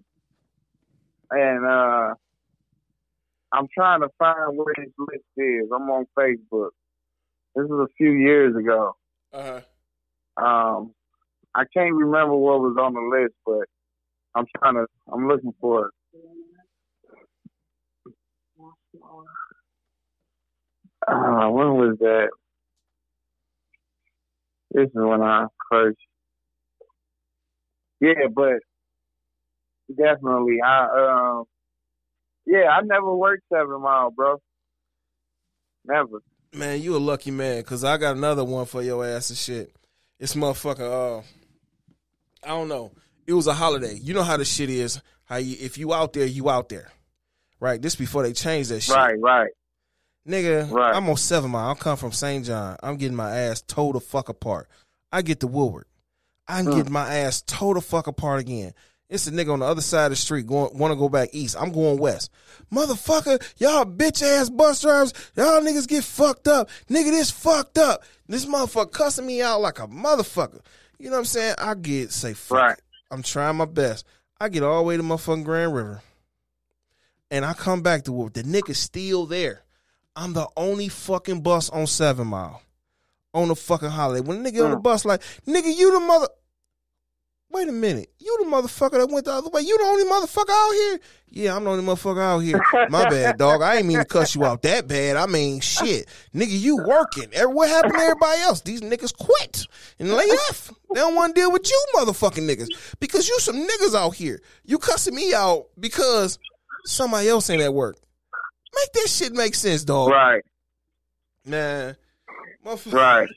[1.31, 2.13] and uh,
[3.55, 5.69] I'm trying to find where this list is.
[5.73, 6.69] I'm on Facebook.
[7.55, 8.93] This was a few years ago.
[9.33, 9.61] uh,
[10.37, 10.93] Um,
[11.55, 13.65] I can't remember what was on the list, but
[14.35, 14.85] I'm trying to.
[15.13, 15.93] I'm looking for it.
[21.07, 22.29] Uh, when was that?
[24.71, 25.97] This is when I first.
[28.01, 28.59] Yeah, but
[29.95, 30.85] definitely, I
[31.37, 31.45] um,
[32.45, 34.37] yeah, I never worked seven mile, bro.
[35.85, 36.19] Never.
[36.53, 39.75] man, you a lucky man, cause I got another one for your ass and shit.
[40.19, 41.19] It's motherfucker.
[41.19, 41.21] Uh,
[42.43, 42.91] I don't know.
[43.27, 43.95] It was a holiday.
[44.01, 45.01] You know how the shit is.
[45.25, 46.91] How you if you out there, you out there,
[47.59, 47.81] right?
[47.81, 48.95] This before they changed that shit.
[48.95, 49.49] Right, right.
[50.27, 50.95] Nigga, Right.
[50.95, 51.69] I'm on Seven Mile.
[51.69, 52.45] I'm come from St.
[52.45, 52.77] John.
[52.81, 54.67] I'm getting my ass towed the fuck apart.
[55.11, 55.85] I get to Woodward.
[56.47, 56.75] I'm Mm.
[56.77, 58.73] get my ass towed the fuck apart again.
[59.09, 61.29] It's a nigga on the other side of the street going want to go back
[61.31, 61.55] east.
[61.59, 62.31] I'm going west.
[62.73, 66.69] Motherfucker, y'all bitch ass bus drivers, y'all niggas get fucked up.
[66.89, 68.01] Nigga, this fucked up.
[68.27, 70.61] This motherfucker cussing me out like a motherfucker.
[70.97, 71.55] You know what I'm saying?
[71.59, 72.79] I get say fuck Right.
[73.11, 74.05] I'm trying my best.
[74.41, 76.01] I get all the way to motherfucking Grand River.
[77.29, 78.33] And I come back to Woodward.
[78.33, 79.63] The nigga's still there.
[80.15, 82.61] I'm the only fucking bus on Seven Mile
[83.33, 84.25] on the fucking holiday.
[84.25, 84.83] When the nigga on the Mm.
[84.83, 86.27] bus, like, nigga, you the mother.
[87.51, 88.09] Wait a minute.
[88.19, 89.61] You the motherfucker that went the other way.
[89.61, 90.99] You the only motherfucker out here?
[91.29, 92.61] Yeah, I'm the only motherfucker out here.
[92.89, 93.61] My bad, dog.
[93.61, 95.15] I ain't mean to cuss you out that bad.
[95.15, 96.07] I mean, shit.
[96.33, 97.29] Nigga, you working.
[97.33, 98.61] What happened to everybody else?
[98.61, 99.67] These niggas quit
[99.99, 100.71] and lay off.
[100.93, 102.67] They don't want to deal with you motherfucking niggas.
[102.99, 104.41] Because you some niggas out here.
[104.65, 106.39] You cussing me out because
[106.85, 107.97] somebody else ain't at work.
[108.75, 110.09] Make that shit make sense, dog.
[110.09, 110.43] Right.
[111.45, 111.95] Man.
[112.87, 113.29] Right.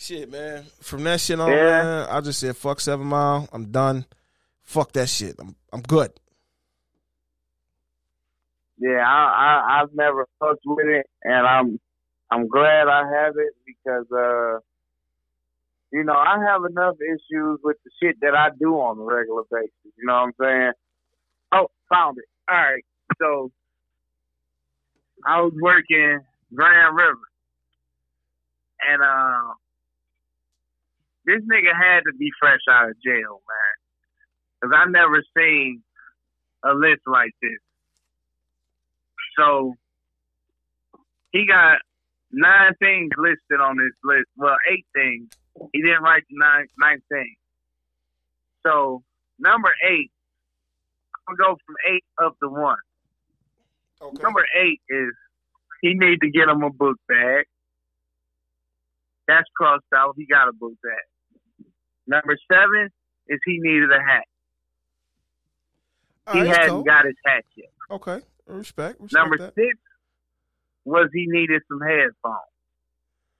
[0.00, 0.64] Shit, man.
[0.80, 1.82] From that shit on, Yeah.
[1.82, 3.46] man, I just said fuck Seven Mile.
[3.52, 4.06] I'm done.
[4.62, 5.36] Fuck that shit.
[5.38, 6.10] I'm I'm good.
[8.78, 9.20] Yeah, I,
[9.76, 11.78] I I've never fucked with it, and I'm
[12.30, 14.60] I'm glad I have it because uh,
[15.92, 19.42] you know, I have enough issues with the shit that I do on a regular
[19.50, 19.70] basis.
[19.98, 20.72] You know what I'm saying?
[21.52, 22.24] Oh, found it.
[22.50, 22.84] All right,
[23.20, 23.50] so
[25.26, 26.20] I was working
[26.54, 27.28] Grand River,
[28.88, 29.52] and uh,
[31.24, 33.74] this nigga had to be fresh out of jail, man,
[34.60, 35.82] because I never seen
[36.64, 37.58] a list like this.
[39.38, 39.74] So
[41.32, 41.78] he got
[42.32, 44.26] nine things listed on this list.
[44.36, 45.28] Well, eight things.
[45.72, 47.34] He didn't write the nine ninth thing.
[48.66, 49.02] So
[49.38, 50.10] number eight,
[51.28, 52.76] I'm gonna go from eight up to one.
[54.02, 54.22] Okay.
[54.22, 55.12] Number eight is
[55.82, 57.46] he need to get him a book bag.
[59.30, 60.14] That's crossed out.
[60.16, 61.66] He got a book bag.
[62.08, 62.88] Number seven
[63.28, 64.24] is he needed a hat.
[66.26, 66.82] All he right, hadn't cool.
[66.82, 67.70] got his hat yet.
[67.92, 68.18] Okay.
[68.48, 69.00] Respect.
[69.00, 69.54] respect Number that.
[69.54, 69.78] six
[70.84, 72.50] was he needed some headphones.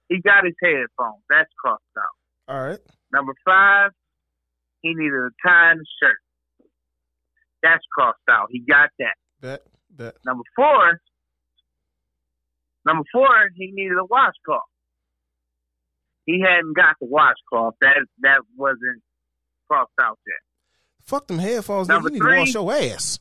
[0.07, 1.23] He got his headphones.
[1.29, 2.53] That's crossed out.
[2.53, 2.79] All right.
[3.11, 3.91] Number five,
[4.81, 6.17] he needed a tie and a shirt.
[7.61, 8.47] That's crossed out.
[8.49, 9.15] He got that.
[9.41, 9.61] Bet.
[9.89, 10.15] Bet.
[10.25, 11.01] Number four,
[12.85, 14.70] number four, he needed a washcloth.
[16.25, 17.75] He hadn't got the washcloth.
[17.81, 19.01] That that wasn't
[19.69, 21.05] crossed out yet.
[21.05, 21.87] Fuck them headphones.
[21.87, 21.93] Nigga.
[21.93, 23.19] Number You need to wash your ass.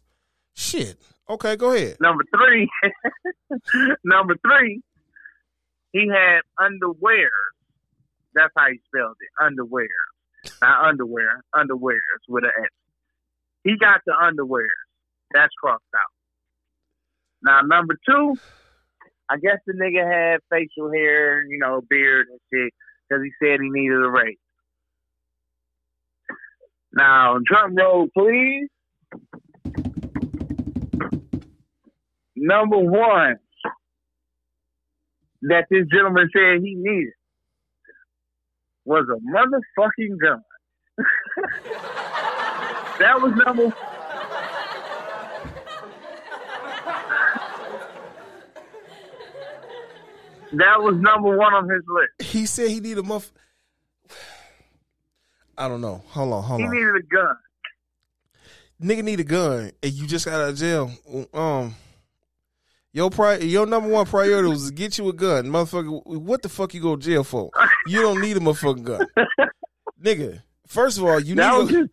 [0.54, 0.96] Shit.
[1.28, 1.96] Okay, go ahead.
[2.00, 2.68] Number three,
[4.04, 4.82] number three,
[5.92, 7.30] he had underwear.
[8.34, 9.44] That's how he spelled it.
[9.44, 9.86] Underwear,
[10.60, 11.42] not underwear.
[11.54, 12.70] Underwears with an S.
[13.64, 14.68] He got the underwear.
[15.32, 16.12] That's crossed out.
[17.42, 18.34] Now number two,
[19.28, 22.72] I guess the nigga had facial hair, you know, beard and shit,
[23.10, 24.36] because he said he needed a raise.
[26.92, 28.68] Now drum roll, please.
[32.36, 33.36] Number one
[35.42, 37.12] that this gentleman said he needed
[38.84, 40.42] was a motherfucking gun.
[42.98, 43.74] that was number
[50.52, 52.30] That was number one on his list.
[52.32, 53.32] He said he needed a muff.
[55.56, 56.02] I don't know.
[56.08, 56.42] Hold on.
[56.42, 56.72] Hold He on.
[56.72, 57.36] He needed a gun.
[58.82, 60.90] Nigga need a gun, and you just got out of jail.
[61.34, 61.74] Um,
[62.92, 66.00] your pri- your number one priority was to get you a gun, motherfucker.
[66.06, 67.50] What the fuck you go to jail for?
[67.86, 69.06] You don't need a motherfucking gun,
[70.02, 70.42] nigga.
[70.66, 71.88] First of all, you That need a,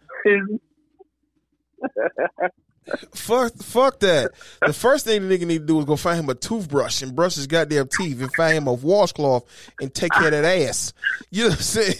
[3.13, 4.31] fuck fuck that.
[4.65, 7.15] The first thing the nigga need to do is go find him a toothbrush and
[7.15, 9.45] brush his goddamn teeth, and find him a washcloth
[9.81, 10.93] and take care of that ass.
[11.31, 11.95] You know what I'm saying?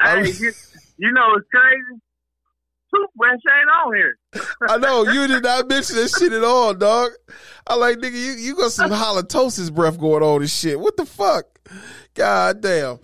[0.00, 0.52] I Hey, re- you,
[0.98, 2.00] you know what's crazy?
[2.94, 4.18] Toothbrush ain't on here.
[4.68, 7.12] I know you did not mention that shit at all, dog.
[7.66, 10.78] I like nigga, you you got some halitosis breath going on and shit.
[10.78, 11.46] What the fuck?
[12.14, 12.98] God damn.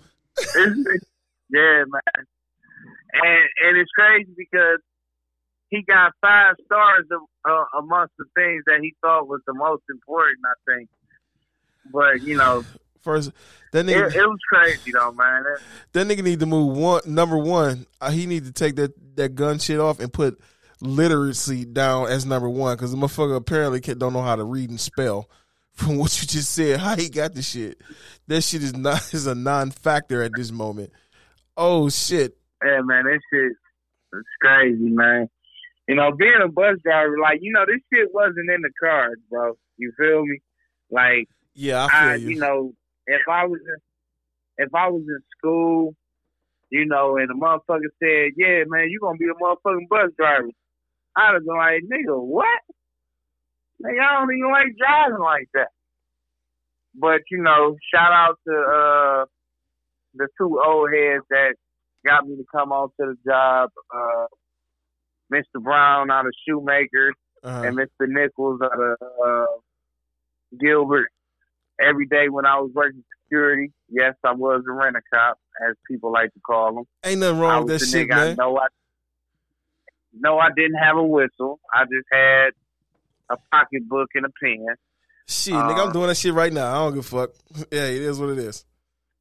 [1.51, 2.25] Yeah, man.
[3.11, 4.79] And and it's crazy because
[5.69, 9.83] he got five stars of, uh, amongst the things that he thought was the most
[9.89, 10.39] important.
[10.45, 10.89] I think,
[11.91, 12.63] but you know,
[13.01, 13.31] First,
[13.71, 15.43] that it, nigga, it was crazy though, man.
[15.45, 15.61] It-
[15.93, 17.01] that nigga need to move one.
[17.05, 20.39] Number one, uh, he need to take that that gun shit off and put
[20.81, 24.79] literacy down as number one because the motherfucker apparently don't know how to read and
[24.79, 25.29] spell.
[25.79, 27.79] From what you just said, how he got the shit,
[28.27, 30.91] that shit is not is a non-factor at this moment.
[31.55, 32.35] Oh shit!
[32.65, 33.53] Yeah, man, this shit
[34.11, 35.29] it's crazy, man.
[35.89, 39.19] You know, being a bus driver, like you know, this shit wasn't in the cards,
[39.27, 39.57] bro.
[39.77, 40.37] You feel me?
[40.91, 42.29] Like Yeah, I feel I, you.
[42.29, 42.73] you know,
[43.07, 45.95] if I was in, if I was in school,
[46.69, 50.49] you know, and the motherfucker said, "Yeah, man, you gonna be a motherfucking bus driver,"
[51.15, 52.61] I'd have been like, "Nigga, what?
[53.83, 55.69] Nigga, I don't even like driving like that."
[56.93, 59.25] But you know, shout out to uh
[60.13, 61.55] the two old heads that
[62.05, 64.27] got me to come on to the job, uh,
[65.33, 65.61] Mr.
[65.61, 67.13] Brown out of Shoemaker
[67.43, 67.63] Uh-huh.
[67.67, 68.07] and Mr.
[68.07, 69.45] Nichols out of uh,
[70.59, 71.09] Gilbert.
[71.81, 73.71] Every day when I was working security.
[73.89, 76.83] Yes, I was a rent a cop, as people like to call them.
[77.05, 78.13] Ain't nothing wrong with that shit, nigga.
[78.13, 78.35] I man.
[78.37, 78.67] know I,
[80.19, 81.59] no, I didn't have a whistle.
[81.73, 82.49] I just had
[83.29, 84.65] a pocketbook and a pen.
[85.27, 86.69] Shit, nigga, I'm Uh, doing that shit right now.
[86.71, 87.29] I don't give a fuck.
[87.71, 88.65] Yeah, it is what it is.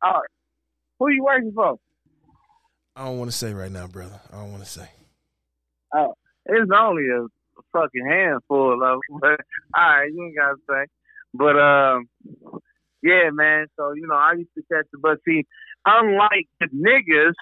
[0.03, 0.23] All right.
[0.99, 1.77] Who you working for?
[2.97, 4.19] I don't want to say right now, brother.
[4.33, 4.89] I don't want to say.
[5.95, 7.27] It's only a
[7.73, 9.01] fucking handful of them.
[9.21, 9.41] But
[9.75, 10.87] all right, you ain't gotta say.
[11.35, 12.09] But um,
[13.03, 13.67] yeah, man.
[13.77, 15.19] So you know, I used to catch the bus.
[15.27, 15.45] See,
[15.87, 17.35] unlike the niggas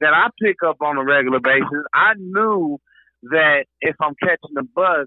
[0.00, 2.78] that I pick up on a regular basis, I knew
[3.30, 5.06] that if I'm catching the bus,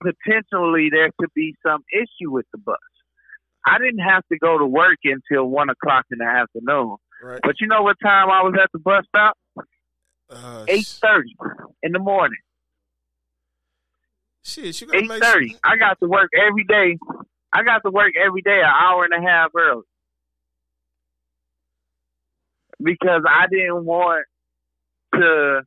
[0.00, 2.76] potentially there could be some issue with the bus.
[3.66, 6.96] I didn't have to go to work until one o'clock in the afternoon.
[7.22, 7.40] Right.
[7.42, 9.36] But you know what time I was at the bus stop?
[10.32, 11.36] Uh, Eight thirty
[11.82, 12.38] in the morning.
[14.42, 15.56] Shit, you gotta make thirty.
[15.64, 16.98] I got to work every day.
[17.52, 19.82] I got to work every day an hour and a half early
[22.82, 24.24] because I didn't want
[25.14, 25.62] to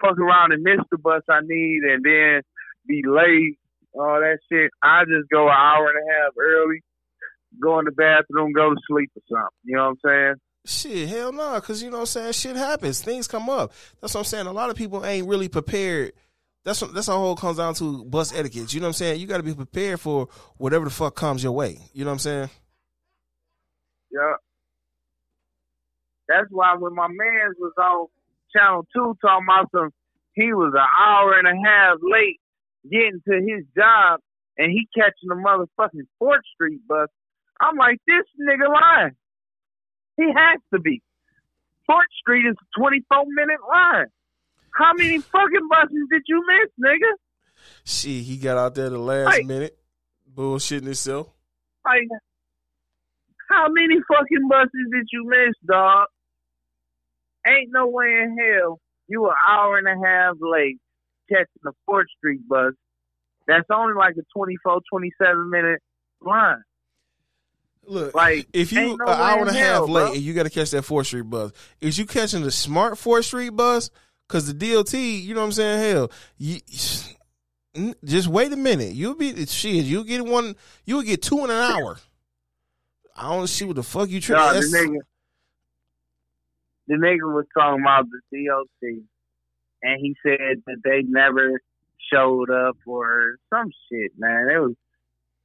[0.00, 2.42] fuck around and miss the bus I need and then
[2.86, 3.58] be late.
[3.94, 4.70] All that shit.
[4.82, 6.80] I just go an hour and a half early,
[7.60, 9.58] go in the bathroom, go to sleep or something.
[9.64, 10.34] You know what I'm saying?
[10.68, 12.32] Shit, hell no, because you know what I'm saying?
[12.32, 13.00] Shit happens.
[13.00, 13.72] Things come up.
[14.02, 14.46] That's what I'm saying.
[14.46, 16.12] A lot of people ain't really prepared.
[16.62, 18.74] That's what, that's how whole comes down to bus etiquette.
[18.74, 19.18] You know what I'm saying?
[19.18, 21.78] You got to be prepared for whatever the fuck comes your way.
[21.94, 22.50] You know what I'm saying?
[24.10, 24.34] Yeah.
[26.28, 28.08] That's why when my man was on
[28.54, 29.90] Channel 2 talking about some,
[30.34, 32.38] he was an hour and a half late
[32.84, 34.20] getting to his job
[34.58, 37.08] and he catching the motherfucking 4th Street bus.
[37.58, 39.16] I'm like, this nigga lying.
[40.18, 41.00] He has to be.
[41.88, 44.06] 4th Street is a 24 minute line.
[44.74, 47.12] How many fucking buses did you miss, nigga?
[47.84, 49.42] Shit, he got out there the last Hey.
[49.44, 49.78] minute,
[50.34, 51.28] bullshitting himself.
[51.86, 52.06] Like,
[53.48, 56.08] how many fucking buses did you miss, dog?
[57.46, 60.76] Ain't no way in hell you an hour and a half late
[61.30, 62.74] catching the 4th Street bus.
[63.46, 65.80] That's only like a 24, 27 minute
[66.20, 66.62] line.
[67.88, 70.12] Look, Like, if you ain't an hour and a half hell, late bro.
[70.12, 73.24] and you got to catch that Fourth Street bus, is you catching the smart Fourth
[73.24, 73.90] Street bus?
[74.28, 75.90] Because the DOT, you know what I'm saying?
[75.94, 76.60] Hell, you,
[78.04, 78.92] just wait a minute.
[78.92, 79.84] You'll be shit.
[79.86, 80.54] You'll get one.
[80.84, 81.96] You'll get two in an hour.
[83.16, 84.60] I don't see what the fuck you Nah, trying.
[84.60, 84.98] the nigga,
[86.88, 88.98] the nigga was talking about the DOT,
[89.82, 91.60] and he said that they never
[92.12, 94.48] showed up or some shit, man.
[94.54, 94.74] It was,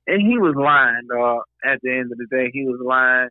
[0.08, 1.44] and he was lying, dog.
[1.66, 3.30] At the end of the day, he was lying.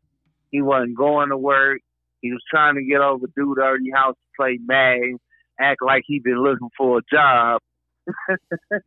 [0.51, 1.81] He wasn't going to work.
[2.21, 5.17] He was trying to get over do dirty house to play mag,
[5.59, 7.61] act like he been looking for a job.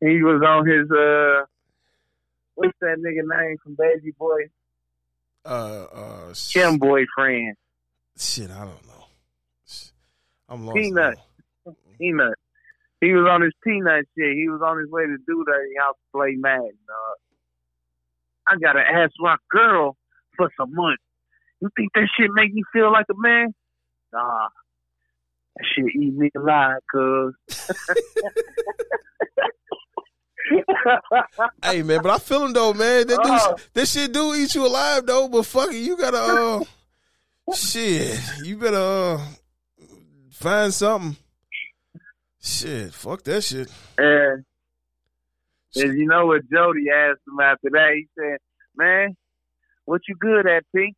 [0.00, 1.44] he was on his uh,
[2.54, 4.48] what's that nigga name from Baby Boy?
[5.44, 7.56] Uh, uh, sh- Kim boyfriend,
[8.18, 9.04] Shit, I don't know.
[10.48, 10.76] I'm lost.
[10.76, 11.18] Peanut.
[11.66, 11.74] now.
[11.98, 12.38] Peanut.
[13.06, 14.34] He was on his peanut shit.
[14.34, 16.78] He was on his way to do that He house to play Madden.
[16.86, 17.16] dog.
[18.48, 19.96] I gotta ask my girl
[20.36, 20.96] for some money.
[21.60, 23.54] You think that shit make me feel like a man?
[24.12, 24.48] Nah.
[25.56, 27.34] That shit eat me alive, cuz.
[31.64, 33.06] Hey man, but I feel him though, man.
[33.08, 33.54] That Oh.
[33.56, 35.28] dude, this shit do eat you alive though.
[35.28, 38.16] But fuck it, you gotta uh, shit.
[38.44, 39.20] You better uh,
[40.30, 41.16] find something.
[42.46, 43.68] Shit, fuck that shit.
[43.98, 44.44] and,
[45.74, 47.90] and you know what Jody asked him after that?
[47.96, 48.38] He said,
[48.76, 49.16] Man,
[49.84, 50.94] what you good at, P?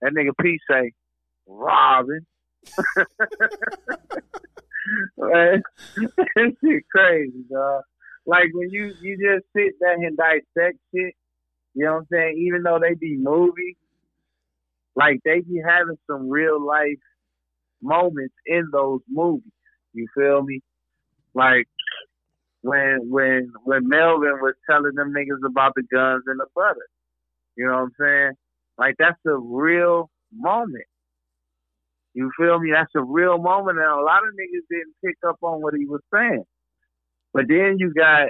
[0.00, 0.92] That nigga P say,
[1.48, 2.26] Robbing.
[5.16, 5.62] Man,
[5.96, 7.82] that shit crazy, dog.
[8.24, 11.14] Like when you you just sit there and dissect shit,
[11.74, 12.44] you know what I'm saying?
[12.46, 13.74] Even though they be movies,
[14.94, 17.00] like they be having some real life
[17.82, 19.50] moments in those movies.
[19.92, 20.60] You feel me?
[21.34, 21.66] Like
[22.62, 26.86] when when when Melvin was telling them niggas about the guns and the butter.
[27.56, 28.32] You know what I'm saying?
[28.78, 30.84] Like that's a real moment.
[32.14, 32.70] You feel me?
[32.72, 35.86] That's a real moment, and a lot of niggas didn't pick up on what he
[35.86, 36.44] was saying.
[37.32, 38.28] But then you got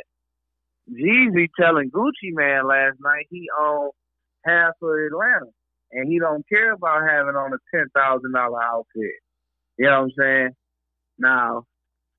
[0.90, 3.92] Jeezy telling Gucci Mane last night he owned
[4.46, 5.50] half of Atlanta,
[5.92, 9.18] and he don't care about having on a ten thousand dollar outfit.
[9.78, 10.50] You know what I'm saying?
[11.18, 11.64] Now,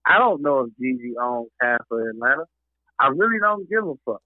[0.06, 2.46] I don't know if Jeezy owns half of Atlanta.
[3.00, 4.22] I really don't give a fuck.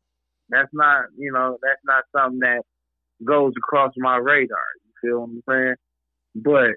[0.50, 2.62] That's not, you know, that's not something that
[3.24, 4.58] goes across my radar.
[4.86, 5.76] You feel what I'm saying?
[6.36, 6.76] But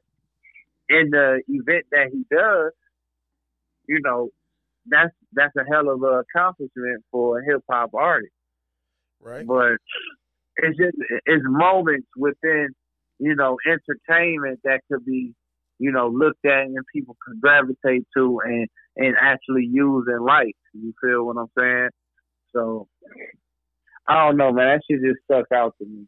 [0.88, 2.72] in the event that he does,
[3.86, 4.30] you know,
[4.86, 8.32] that's that's a hell of an accomplishment for a hip hop artist.
[9.20, 9.46] Right?
[9.46, 9.76] But
[10.56, 12.68] it's just it's moments within
[13.18, 15.34] you know entertainment that could be
[15.80, 20.54] you know looked at and people could gravitate to and and actually use and like.
[20.72, 21.88] You feel what I'm saying?
[22.52, 22.86] So
[24.06, 24.66] I don't know, man.
[24.66, 26.06] That shit just stuck out to me.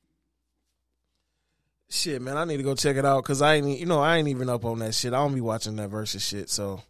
[1.89, 4.17] Shit, man, I need to go check it out because I ain't, you know, I
[4.17, 5.13] ain't even up on that shit.
[5.13, 6.49] I don't be watching that versus shit.
[6.49, 6.81] So,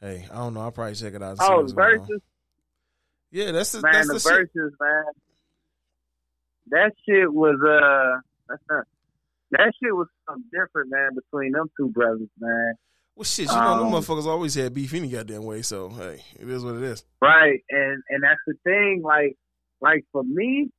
[0.00, 0.60] hey, I don't know.
[0.60, 1.38] I'll probably check it out.
[1.40, 2.20] Oh, versus.
[3.30, 3.92] Yeah, that's the, man.
[3.92, 5.04] that's the, the verses, man.
[6.68, 8.82] That shit was uh,
[9.52, 11.10] that shit was something different, man.
[11.14, 12.74] Between them two brothers, man.
[13.14, 15.62] Well, shit, you know, Um, them motherfuckers always had beef any goddamn way.
[15.62, 17.04] So, hey, it is what it is.
[17.22, 19.02] Right, and and that's the thing.
[19.04, 19.36] Like,
[19.80, 20.70] like for me,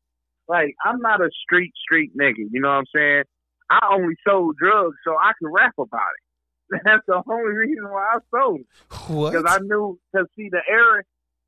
[0.48, 2.46] like I'm not a street street nigga.
[2.52, 3.24] You know what I'm saying?
[3.70, 6.82] I only sold drugs so I could rap about it.
[6.86, 8.62] That's the only reason why I sold
[9.08, 9.32] What?
[9.34, 10.00] because I knew.
[10.14, 11.02] Because see, the era,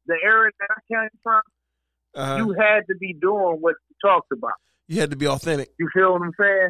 [0.05, 1.41] the era that I came from,
[2.15, 4.53] uh, you had to be doing what you talked about.
[4.87, 5.69] you had to be authentic.
[5.79, 6.69] You feel what I'm saying?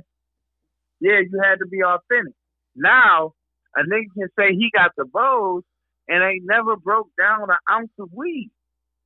[1.01, 2.33] Yeah, you had to be authentic.
[2.75, 3.33] Now,
[3.75, 5.63] a nigga can say he got the bows
[6.07, 8.51] and ain't never broke down an ounce of weed.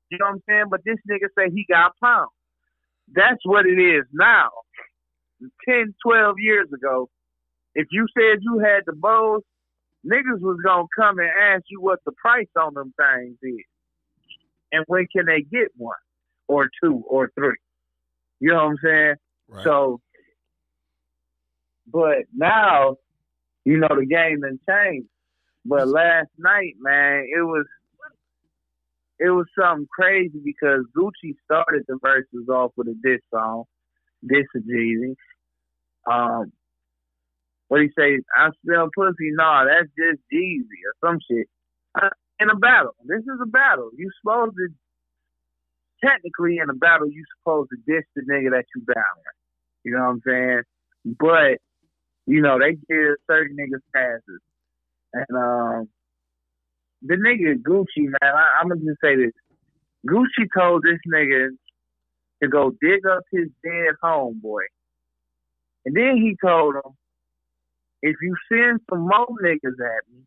[0.10, 0.66] You know what I'm saying?
[0.70, 2.30] But this nigga say he got pounds.
[3.14, 4.50] That's what it is now.
[5.68, 7.10] 10, 12 years ago,
[7.76, 9.42] if you said you had the bows,
[10.06, 13.66] niggas was gonna come and ask you what the price on them things is.
[14.72, 15.96] And when can they get one
[16.48, 17.58] or two or three?
[18.40, 19.16] You know what I'm saying?
[19.48, 19.64] Right.
[19.64, 20.02] So,
[21.88, 22.96] but now,
[23.66, 25.08] you know, the game done changed.
[25.66, 27.66] But last night, man, it was
[29.20, 33.64] it was something crazy because Gucci started the verses off with a diss song,
[34.28, 35.16] diss of Jeezy.
[36.12, 36.52] Um,
[37.70, 38.20] what he say?
[38.36, 39.32] I smell pussy.
[39.32, 41.48] Nah, that's just Jeezy or some shit.
[41.96, 42.10] Uh,
[42.40, 43.92] in a battle, this is a battle.
[43.96, 44.68] You supposed to
[46.04, 49.38] technically in a battle, you supposed to diss the nigga that you battling.
[49.86, 50.62] You know what I'm saying?
[51.06, 51.60] But
[52.26, 54.42] you know they give certain niggas passes,
[55.14, 55.90] and um,
[57.02, 59.34] the nigga Gucci Mane, I, I'm gonna just say this:
[60.08, 61.50] Gucci told this nigga
[62.42, 64.64] to go dig up his dead homeboy,
[65.86, 66.92] and then he told him,
[68.02, 70.24] if you send some more niggas at me,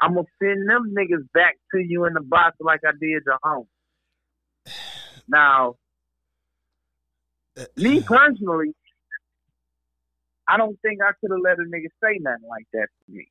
[0.00, 3.38] I'm gonna send them niggas back to you in the box like I did your
[3.42, 3.66] home.
[5.28, 5.76] Now,
[7.56, 8.74] Uh, me personally,
[10.48, 13.28] I don't think I could have let a nigga say nothing like that to me.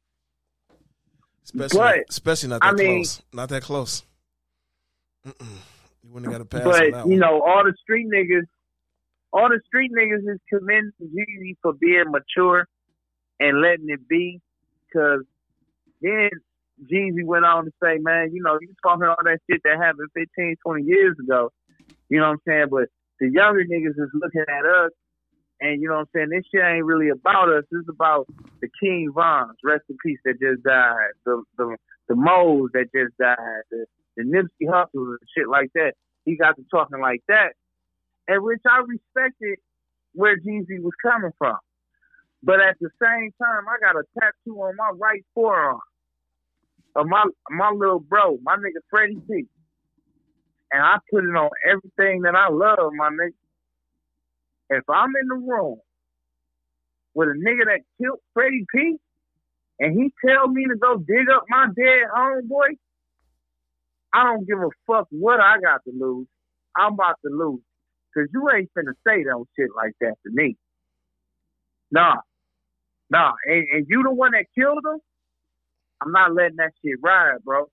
[1.43, 3.21] especially, but, especially not that I mean- close.
[3.33, 4.03] Not that close.
[5.27, 5.57] Mm-mm.
[6.03, 8.47] You wouldn't have got a pass But you know, all the street niggas,
[9.31, 12.67] all the street niggas is commending Jeezy for being mature
[13.39, 14.41] and letting it be.
[14.91, 15.21] Cause
[16.01, 16.31] then
[16.91, 20.09] Jeezy went on to say, "Man, you know, you talking all that shit that happened
[20.15, 21.51] 15, 20 years ago.
[22.09, 22.67] You know what I'm saying?
[22.71, 22.89] But
[23.19, 24.91] the younger niggas is looking at us."
[25.61, 26.29] And you know what I'm saying?
[26.31, 27.63] This shit ain't really about us.
[27.71, 28.27] Is about
[28.61, 31.13] the King Vons, rest in peace, that just died.
[31.25, 31.77] The the
[32.09, 33.37] the Moes that just died.
[33.69, 33.85] The
[34.17, 35.93] the Nipsey Hussles and shit like that.
[36.25, 37.53] He got to talking like that,
[38.27, 39.59] and which I respected
[40.13, 41.57] where Jeezy was coming from.
[42.43, 45.79] But at the same time, I got a tattoo on my right forearm
[46.95, 49.45] of my my little bro, my nigga Freddie P.
[50.73, 53.33] And I put it on everything that I love, my nigga.
[54.71, 55.79] If I'm in the room
[57.13, 58.97] with a nigga that killed Freddie P,
[59.79, 62.77] and he tell me to go dig up my dead homeboy,
[64.13, 66.27] I don't give a fuck what I got to lose.
[66.77, 67.61] I'm about to lose.
[68.15, 70.57] Cause you ain't finna say no shit like that to me.
[71.91, 72.17] Nah.
[73.09, 73.33] Nah.
[73.45, 74.99] And, and you the one that killed him?
[76.01, 77.65] I'm not letting that shit ride, bro.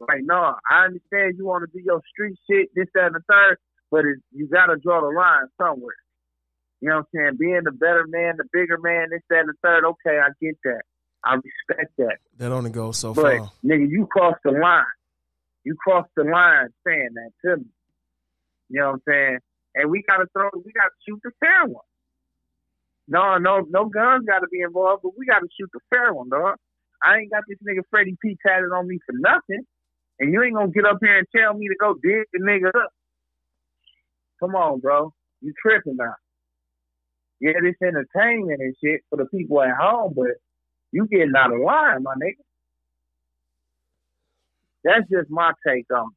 [0.00, 3.20] Like, nah, I understand you want to do your street shit, this, that, and the
[3.28, 3.56] third,
[3.92, 5.94] but it, you got to draw the line somewhere.
[6.80, 7.36] You know what I'm saying?
[7.38, 10.56] Being the better man, the bigger man, this, that, and the third, okay, I get
[10.64, 10.82] that.
[11.24, 12.16] I respect that.
[12.38, 13.52] That only goes so But far.
[13.64, 14.82] nigga, you crossed the line.
[15.62, 17.66] You crossed the line saying that to me.
[18.70, 19.38] You know what I'm saying?
[19.76, 21.84] And we gotta throw, we gotta shoot the fair one.
[23.06, 26.56] No, no, no guns gotta be involved, but we gotta shoot the fair one, dog.
[27.02, 29.64] I ain't got this nigga Freddie P tatted on me for nothing,
[30.18, 32.68] and you ain't gonna get up here and tell me to go dig the nigga
[32.68, 32.90] up.
[34.42, 36.16] Come on, bro, you tripping now?
[37.40, 40.32] Yeah, this entertainment and shit for the people at home, but
[40.90, 42.42] you getting out of line, my nigga.
[44.82, 46.16] That's just my take on it.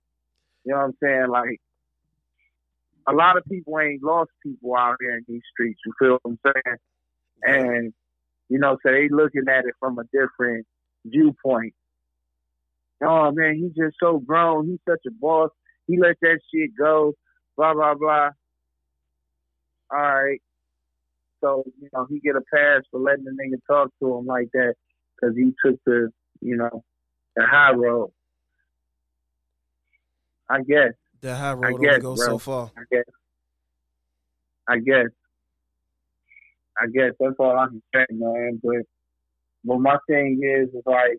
[0.65, 1.27] You know what I'm saying?
[1.29, 1.61] Like,
[3.07, 5.79] a lot of people ain't lost people out here in these streets.
[5.85, 6.77] You feel what I'm saying?
[7.43, 7.93] And,
[8.49, 10.65] you know, so they looking at it from a different
[11.05, 11.75] viewpoint.
[13.03, 14.67] Oh, man, he's just so grown.
[14.67, 15.51] He's such a boss.
[15.87, 17.13] He let that shit go,
[17.57, 18.29] blah, blah, blah.
[19.91, 20.41] all right.
[21.41, 24.49] So you know he get a pass for letting the nigga talk to him like
[24.53, 24.73] that
[25.15, 26.09] because he took the
[26.41, 26.83] you know
[27.35, 28.11] the high road.
[30.49, 30.93] I guess.
[31.21, 32.71] That high road I guess, goes so far.
[32.77, 33.03] I guess.
[34.67, 35.07] I guess.
[36.79, 38.59] I guess that's all I can say, man.
[38.63, 38.85] But
[39.63, 41.17] but my thing is, is like,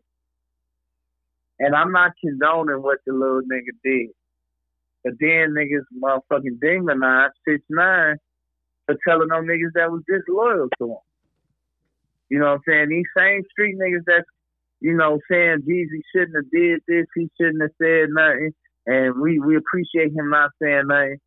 [1.58, 4.10] and I'm not condoning what the little nigga did.
[5.06, 8.16] But then niggas motherfucking demonized six nine
[8.86, 10.96] for telling them niggas that was disloyal to him.
[12.28, 12.88] You know what I'm saying?
[12.88, 14.26] These same street niggas that's,
[14.80, 18.50] you know, saying Jeezy shouldn't have did this, he shouldn't have said nothing,
[18.86, 21.18] and we we appreciate him not saying nothing.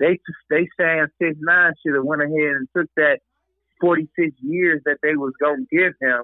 [0.00, 0.18] They
[0.48, 3.18] they saying six nine should have went ahead and took that
[3.82, 6.22] forty six years that they was gonna give him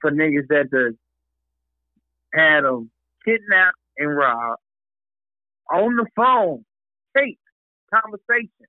[0.00, 0.96] for niggas that the
[2.32, 2.88] had him
[3.24, 4.60] kidnapped and robbed
[5.72, 6.64] on the phone,
[7.16, 7.38] tape
[7.94, 8.68] conversation,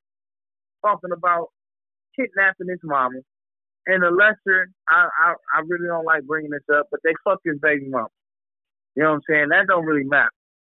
[0.85, 1.47] talking about
[2.15, 3.19] kidnapping his mama.
[3.87, 7.43] And the lesser, I, I I really don't like bringing this up, but they fucked
[7.45, 8.07] his baby mama.
[8.95, 9.49] You know what I'm saying?
[9.49, 10.31] That don't really matter.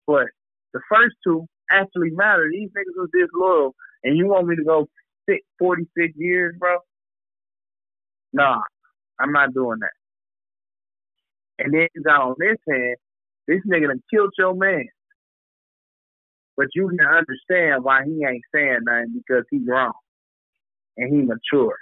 [0.07, 0.27] But
[0.72, 2.49] the first two actually matter.
[2.51, 4.87] These niggas was disloyal, and you want me to go
[5.29, 6.79] six, 46 years, bro?
[8.33, 8.61] Nah,
[9.20, 9.97] I'm not doing that.
[11.64, 12.97] And then you got on this hand,
[13.49, 14.87] this nigga done killed your man.
[16.57, 19.93] But you can understand why he ain't saying nothing because he's wrong.
[20.97, 21.77] And he mature.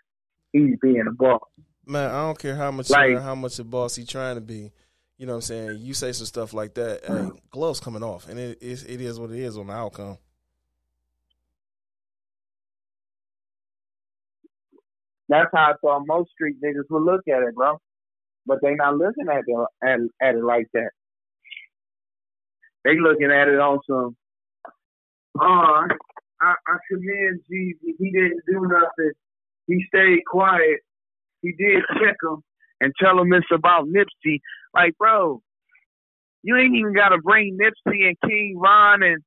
[0.53, 1.41] He's being a boss.
[1.87, 4.73] Man, I don't care how much Like- how much a boss he trying to be.
[5.19, 5.79] You know what I'm saying?
[5.81, 9.21] You say some stuff like that, hey, gloves coming off, and it is it is
[9.21, 10.19] what it is on the outcome.
[15.29, 17.79] That's how I thought most street niggas would look at it, bro.
[18.47, 20.91] But they not looking at it at, at it like that.
[22.85, 24.17] They looking at it on some.
[25.41, 25.87] Oh,
[26.41, 27.95] I, I commend Jeezy.
[27.99, 29.13] He didn't do nothing.
[29.67, 30.81] He stayed quiet.
[31.41, 32.43] He did check him
[32.81, 34.41] and tell him it's about Nipsey.
[34.75, 35.41] Like, bro,
[36.43, 39.23] you ain't even got to bring Nipsey and King Von and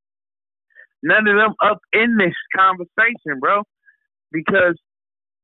[1.03, 3.63] none of them up in this conversation, bro,
[4.31, 4.75] because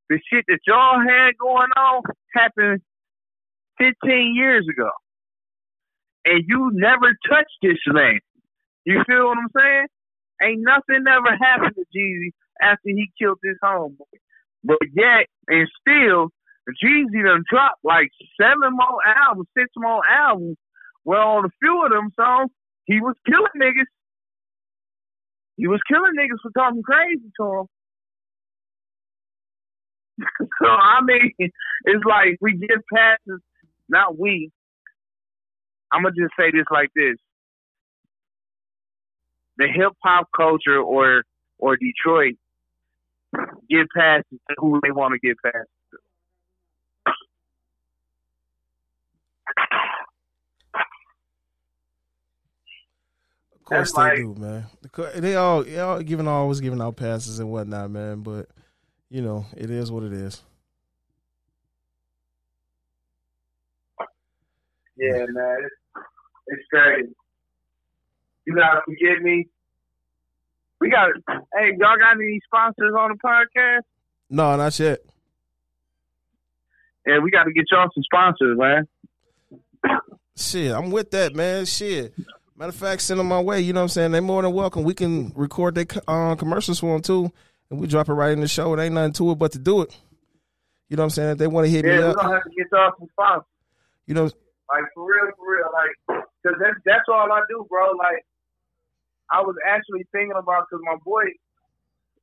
[0.10, 2.02] the shit that y'all had going on
[2.34, 2.82] happened
[3.78, 4.90] 15 years ago.
[6.26, 8.20] And you never touched this man.
[8.86, 9.88] You feel what I'm saying?
[10.42, 12.32] Ain't nothing ever happened to Jeezy
[12.62, 13.98] after he killed his homeboy.
[14.64, 16.30] But yet, and still,
[16.84, 20.58] Jeezy done dropped like seven more albums, six more albums.
[21.04, 22.52] Well, on a few of them songs,
[22.86, 23.90] he was killing niggas.
[25.58, 27.66] He was killing niggas for talking crazy to him.
[30.62, 33.42] so I mean, it's like we get passes.
[33.90, 34.52] Not we.
[35.92, 37.18] I'm gonna just say this like this:
[39.62, 41.24] the hip hop culture or
[41.60, 42.36] or Detroit
[43.70, 45.98] get passes to who they want to get passes to.
[53.56, 54.66] Of course they do, man.
[55.16, 58.22] They all they all giving always giving out passes and whatnot, man.
[58.22, 58.48] But
[59.10, 60.42] you know, it is what it is.
[64.98, 65.76] Yeah, man, it's,
[66.48, 67.14] it's crazy.
[68.46, 69.48] You gotta forgive me.
[70.80, 71.10] We got.
[71.28, 73.82] Hey, y'all got any sponsors on the podcast?
[74.30, 75.00] No, not yet.
[77.06, 78.88] Yeah, we got to get y'all some sponsors, man.
[80.38, 81.66] Shit, I'm with that, man.
[81.66, 82.14] Shit.
[82.56, 83.60] Matter of fact, send them my way.
[83.62, 84.12] You know what I'm saying?
[84.12, 84.84] They're more than welcome.
[84.84, 87.32] We can record their uh, commercials for them too,
[87.70, 88.74] and we drop it right in the show.
[88.74, 89.96] It ain't nothing to it but to do it.
[90.90, 91.30] You know what I'm saying?
[91.32, 93.08] If they want to hit Yeah, me we're up, gonna have to get y'all some
[93.12, 93.48] sponsors.
[94.08, 95.68] you know, Like for real, for real.
[95.74, 97.92] Like, cause that's that's all I do, bro.
[97.98, 98.24] Like,
[99.32, 101.24] I was actually thinking about because my boy,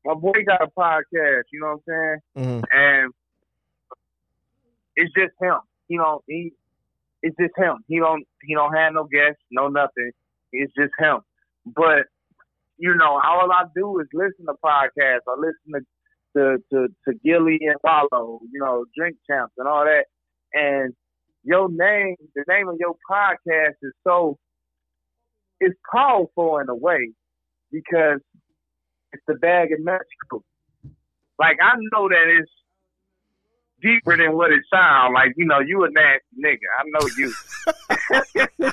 [0.05, 1.45] my boy got a podcast.
[1.53, 2.63] You know what I'm saying?
[2.63, 2.65] mhm.
[2.73, 3.13] and
[4.97, 5.59] it's just him.
[5.89, 6.53] You don't he
[7.23, 7.79] it's just him.
[7.89, 10.11] He don't he don't have no guests, no nothing.
[10.53, 11.19] It's just him.
[11.67, 12.07] But
[12.79, 15.27] you know, all I do is listen to podcasts.
[15.29, 15.81] I listen to
[16.37, 20.05] to to, to Gillie and Wallo, you know, Drink Champs and all that.
[20.53, 20.95] And
[21.45, 24.39] your name, the name of your podcast is so
[25.61, 27.13] it's powerful in a way
[27.71, 28.21] because
[29.13, 30.43] it's the bag of Mexico.
[31.39, 32.51] Like I know that it's
[33.81, 35.13] deeper than what it sounds.
[35.15, 36.69] Like you know, you a nasty nigga.
[36.79, 37.33] I know you.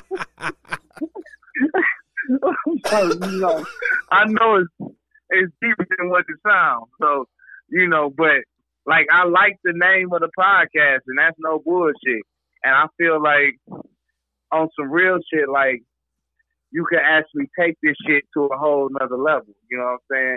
[2.86, 3.64] so you know,
[4.10, 4.92] I know it's
[5.30, 6.86] it's deeper than what it sounds.
[7.00, 7.26] So
[7.68, 8.44] you know, but
[8.86, 12.22] like I like the name of the podcast, and that's no bullshit.
[12.64, 13.58] And I feel like
[14.52, 15.82] on some real shit, like
[16.76, 19.54] you can actually take this shit to a whole nother level.
[19.70, 20.36] You know what I'm saying?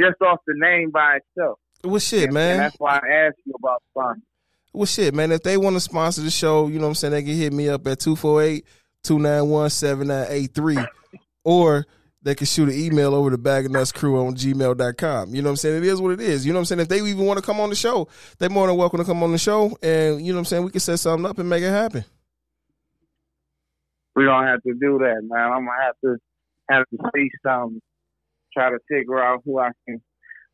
[0.00, 1.58] just off the name by itself.
[1.84, 2.56] Well, shit, And man.
[2.56, 4.22] that's why I asked you about sponsor.
[4.72, 5.30] Well, shit, man.
[5.30, 7.52] If they want to sponsor the show, you know what I'm saying, they can hit
[7.52, 8.64] me up at 248
[9.04, 10.78] 291 7983
[11.44, 11.86] or
[12.22, 15.34] they can shoot an email over to Bag Nuts Crew on gmail.com.
[15.34, 15.76] You know what I'm saying?
[15.76, 16.46] It is what it is.
[16.46, 16.80] You know what I'm saying?
[16.80, 18.08] If they even want to come on the show,
[18.38, 19.76] they're more than welcome to come on the show.
[19.82, 20.64] And, you know what I'm saying?
[20.64, 22.04] We can set something up and make it happen.
[24.16, 25.52] We don't have to do that, man.
[25.52, 26.16] I'm gonna have to
[26.70, 27.80] have to see some,
[28.54, 30.00] try to figure out who I can,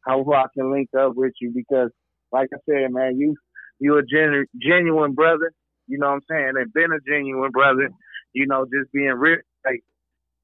[0.07, 1.91] how who I can link up with you because,
[2.33, 3.37] like I said, man, you
[3.81, 5.53] you a genu- genuine brother.
[5.89, 6.53] You know what I'm saying?
[6.57, 7.91] And been a genuine brother.
[8.35, 9.81] You know, just being real, like,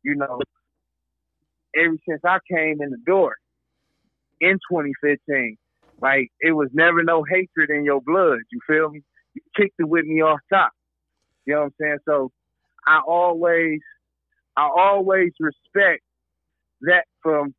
[0.03, 0.41] you know,
[1.77, 3.37] ever since I came in the door
[4.41, 5.57] in 2015,
[6.01, 8.39] like it was never no hatred in your blood.
[8.53, 9.03] You feel me?
[9.35, 10.73] You kicked it with me off top.
[11.47, 11.99] You know what I'm saying?
[12.09, 12.31] So
[12.87, 13.81] I always,
[14.57, 16.03] I always respect
[16.83, 17.55] that from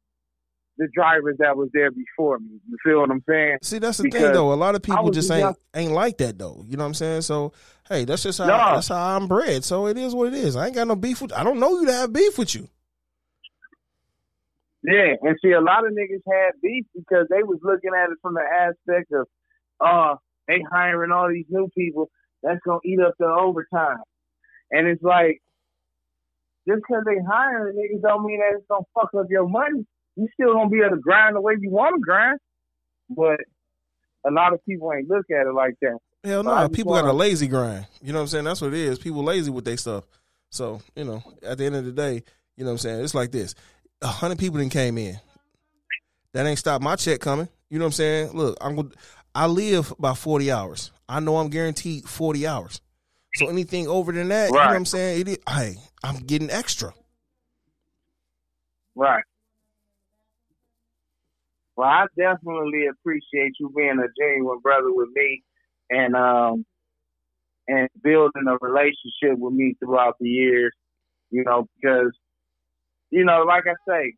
[0.77, 2.59] the drivers that was there before me.
[2.69, 3.57] You feel what I'm saying?
[3.63, 4.53] See, that's the thing, though.
[4.53, 6.63] A lot of people just ain't ain't like that, though.
[6.67, 7.21] You know what I'm saying?
[7.21, 7.53] So,
[7.89, 8.75] hey, that's just how No.
[8.75, 9.63] that's how I'm bred.
[9.63, 10.55] So it is what it is.
[10.55, 11.33] I ain't got no beef with.
[11.33, 12.67] I don't know you to have beef with you.
[14.83, 18.17] Yeah, and see, a lot of niggas had beef because they was looking at it
[18.21, 19.27] from the aspect of,
[19.81, 20.15] uh,
[20.47, 22.09] they hiring all these new people
[22.43, 23.97] that's gonna eat up the overtime,
[24.71, 25.41] and it's like,
[26.67, 29.85] just because they hiring niggas don't mean that it's gonna fuck up your money.
[30.15, 32.39] You still gonna be able to grind the way you want to grind,
[33.09, 33.39] but
[34.25, 35.97] a lot of people ain't look at it like that.
[36.23, 37.87] Hell no, just people got a lazy grind.
[38.01, 38.43] You know what I'm saying?
[38.45, 38.99] That's what it is.
[38.99, 40.05] People lazy with their stuff.
[40.49, 42.23] So you know, at the end of the day,
[42.57, 43.03] you know what I'm saying?
[43.03, 43.55] It's like this:
[44.01, 45.19] a hundred people didn't came in.
[46.33, 47.47] That ain't stopped my check coming.
[47.69, 48.31] You know what I'm saying?
[48.33, 48.91] Look, I'm
[49.33, 50.91] I live by 40 hours.
[51.07, 52.81] I know I'm guaranteed 40 hours.
[53.37, 55.21] So anything over than that, you know what I'm saying?
[55.21, 56.93] It is, hey, I'm getting extra.
[58.95, 59.23] Right.
[61.75, 65.43] Well, I definitely appreciate you being a genuine brother with me
[65.91, 66.65] and um
[67.67, 70.73] and building a relationship with me throughout the years,
[71.29, 72.11] you know, because
[73.11, 74.13] you know, like I say,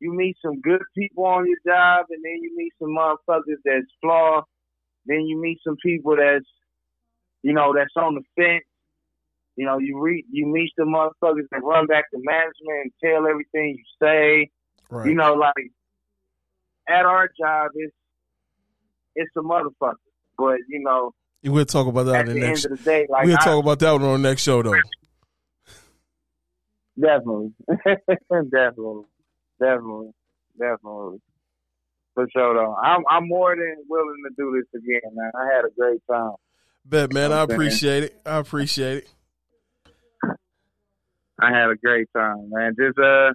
[0.00, 3.86] you meet some good people on your job and then you meet some motherfuckers that's
[4.00, 4.44] flawed,
[5.04, 6.46] then you meet some people that's
[7.42, 8.64] you know, that's on the fence.
[9.56, 12.52] You know, you read you meet the motherfuckers and run back to management
[12.84, 14.50] and tell everything you say.
[14.90, 15.08] Right.
[15.08, 15.72] You know, like
[16.88, 17.94] at our job, it's
[19.14, 19.94] it's a motherfucker.
[20.36, 21.12] But you know,
[21.44, 22.64] we'll talk about that at the next.
[22.64, 24.62] end of the day, like we'll I, talk about that one on the next show,
[24.62, 24.74] though.
[27.00, 29.04] definitely, definitely,
[29.60, 30.10] definitely,
[30.58, 31.20] definitely,
[32.14, 32.54] for sure.
[32.54, 35.32] Though, I'm I'm more than willing to do this again, man.
[35.34, 36.36] I had a great time.
[36.84, 37.32] Bet, man.
[37.32, 38.20] I appreciate it.
[38.24, 39.08] I appreciate it.
[41.40, 42.74] I had a great time, man.
[42.78, 43.32] Just uh,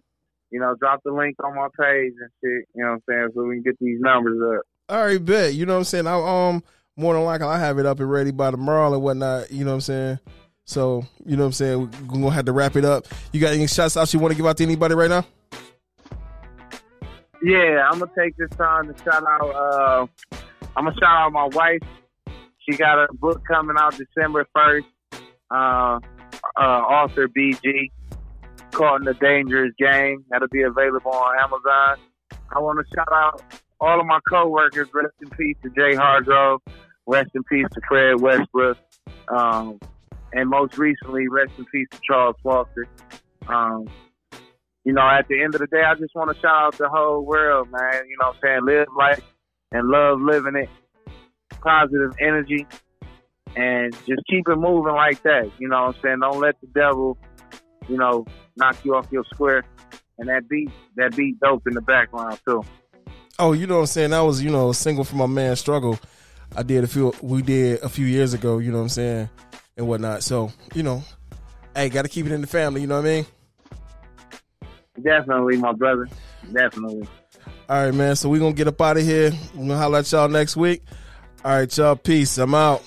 [0.51, 2.67] you know, drop the link on my page and shit.
[2.75, 4.63] You know what I'm saying, so we can get these numbers up.
[4.89, 5.53] All right, bet.
[5.53, 6.07] You know what I'm saying?
[6.07, 6.63] I um
[6.95, 9.51] more than likely I have it up and ready by tomorrow and whatnot.
[9.51, 10.19] You know what I'm saying?
[10.65, 11.91] So you know what I'm saying?
[12.07, 13.07] We're gonna have to wrap it up.
[13.31, 15.25] You got any shots out you want to give out to anybody right now?
[17.41, 19.49] Yeah, I'm gonna take this time to shout out.
[19.49, 20.07] Uh,
[20.75, 21.81] I'm gonna shout out my wife.
[22.68, 24.88] She got a book coming out December first.
[25.52, 25.99] Uh,
[26.57, 27.91] uh, author BG
[28.72, 30.26] called The Dangerous Game.
[30.30, 31.98] That'll be available on Amazon.
[32.56, 33.41] I want to shout out
[33.80, 34.88] all of my coworkers.
[34.94, 36.61] Rest in peace to Jay Hargrove.
[37.06, 38.77] Rest in peace to Fred Westbrook.
[39.27, 39.80] Um,
[40.31, 42.88] and most recently, rest in peace to Charles Foster.
[43.48, 43.88] Um,
[44.84, 46.90] you know, at the end of the day, I just want to shout out the
[46.90, 48.03] whole world, man.
[48.07, 48.65] You know what I'm saying?
[48.65, 49.22] Live life
[49.72, 50.69] and love living it.
[51.61, 52.65] Positive energy.
[53.55, 55.51] And just keep it moving like that.
[55.59, 56.19] You know what I'm saying?
[56.21, 57.17] Don't let the devil,
[57.88, 58.25] you know,
[58.55, 59.63] knock you off your square.
[60.17, 62.63] And that beat, that beat dope in the background too.
[63.39, 64.09] Oh, you know what I'm saying?
[64.11, 65.99] That was, you know, a single for my man Struggle.
[66.55, 69.30] I did a few we did a few years ago, you know what I'm saying,
[69.75, 70.21] and whatnot.
[70.21, 71.03] So, you know,
[71.75, 73.25] hey, gotta keep it in the family, you know what I mean?
[75.01, 76.07] Definitely, my brother.
[76.51, 77.07] Definitely.
[77.67, 78.15] All right, man.
[78.15, 79.31] So we gonna get up out of here.
[79.55, 80.84] We're gonna holler at y'all next week.
[81.45, 81.97] All right, y'all.
[81.97, 82.37] Peace.
[82.37, 82.81] I'm out.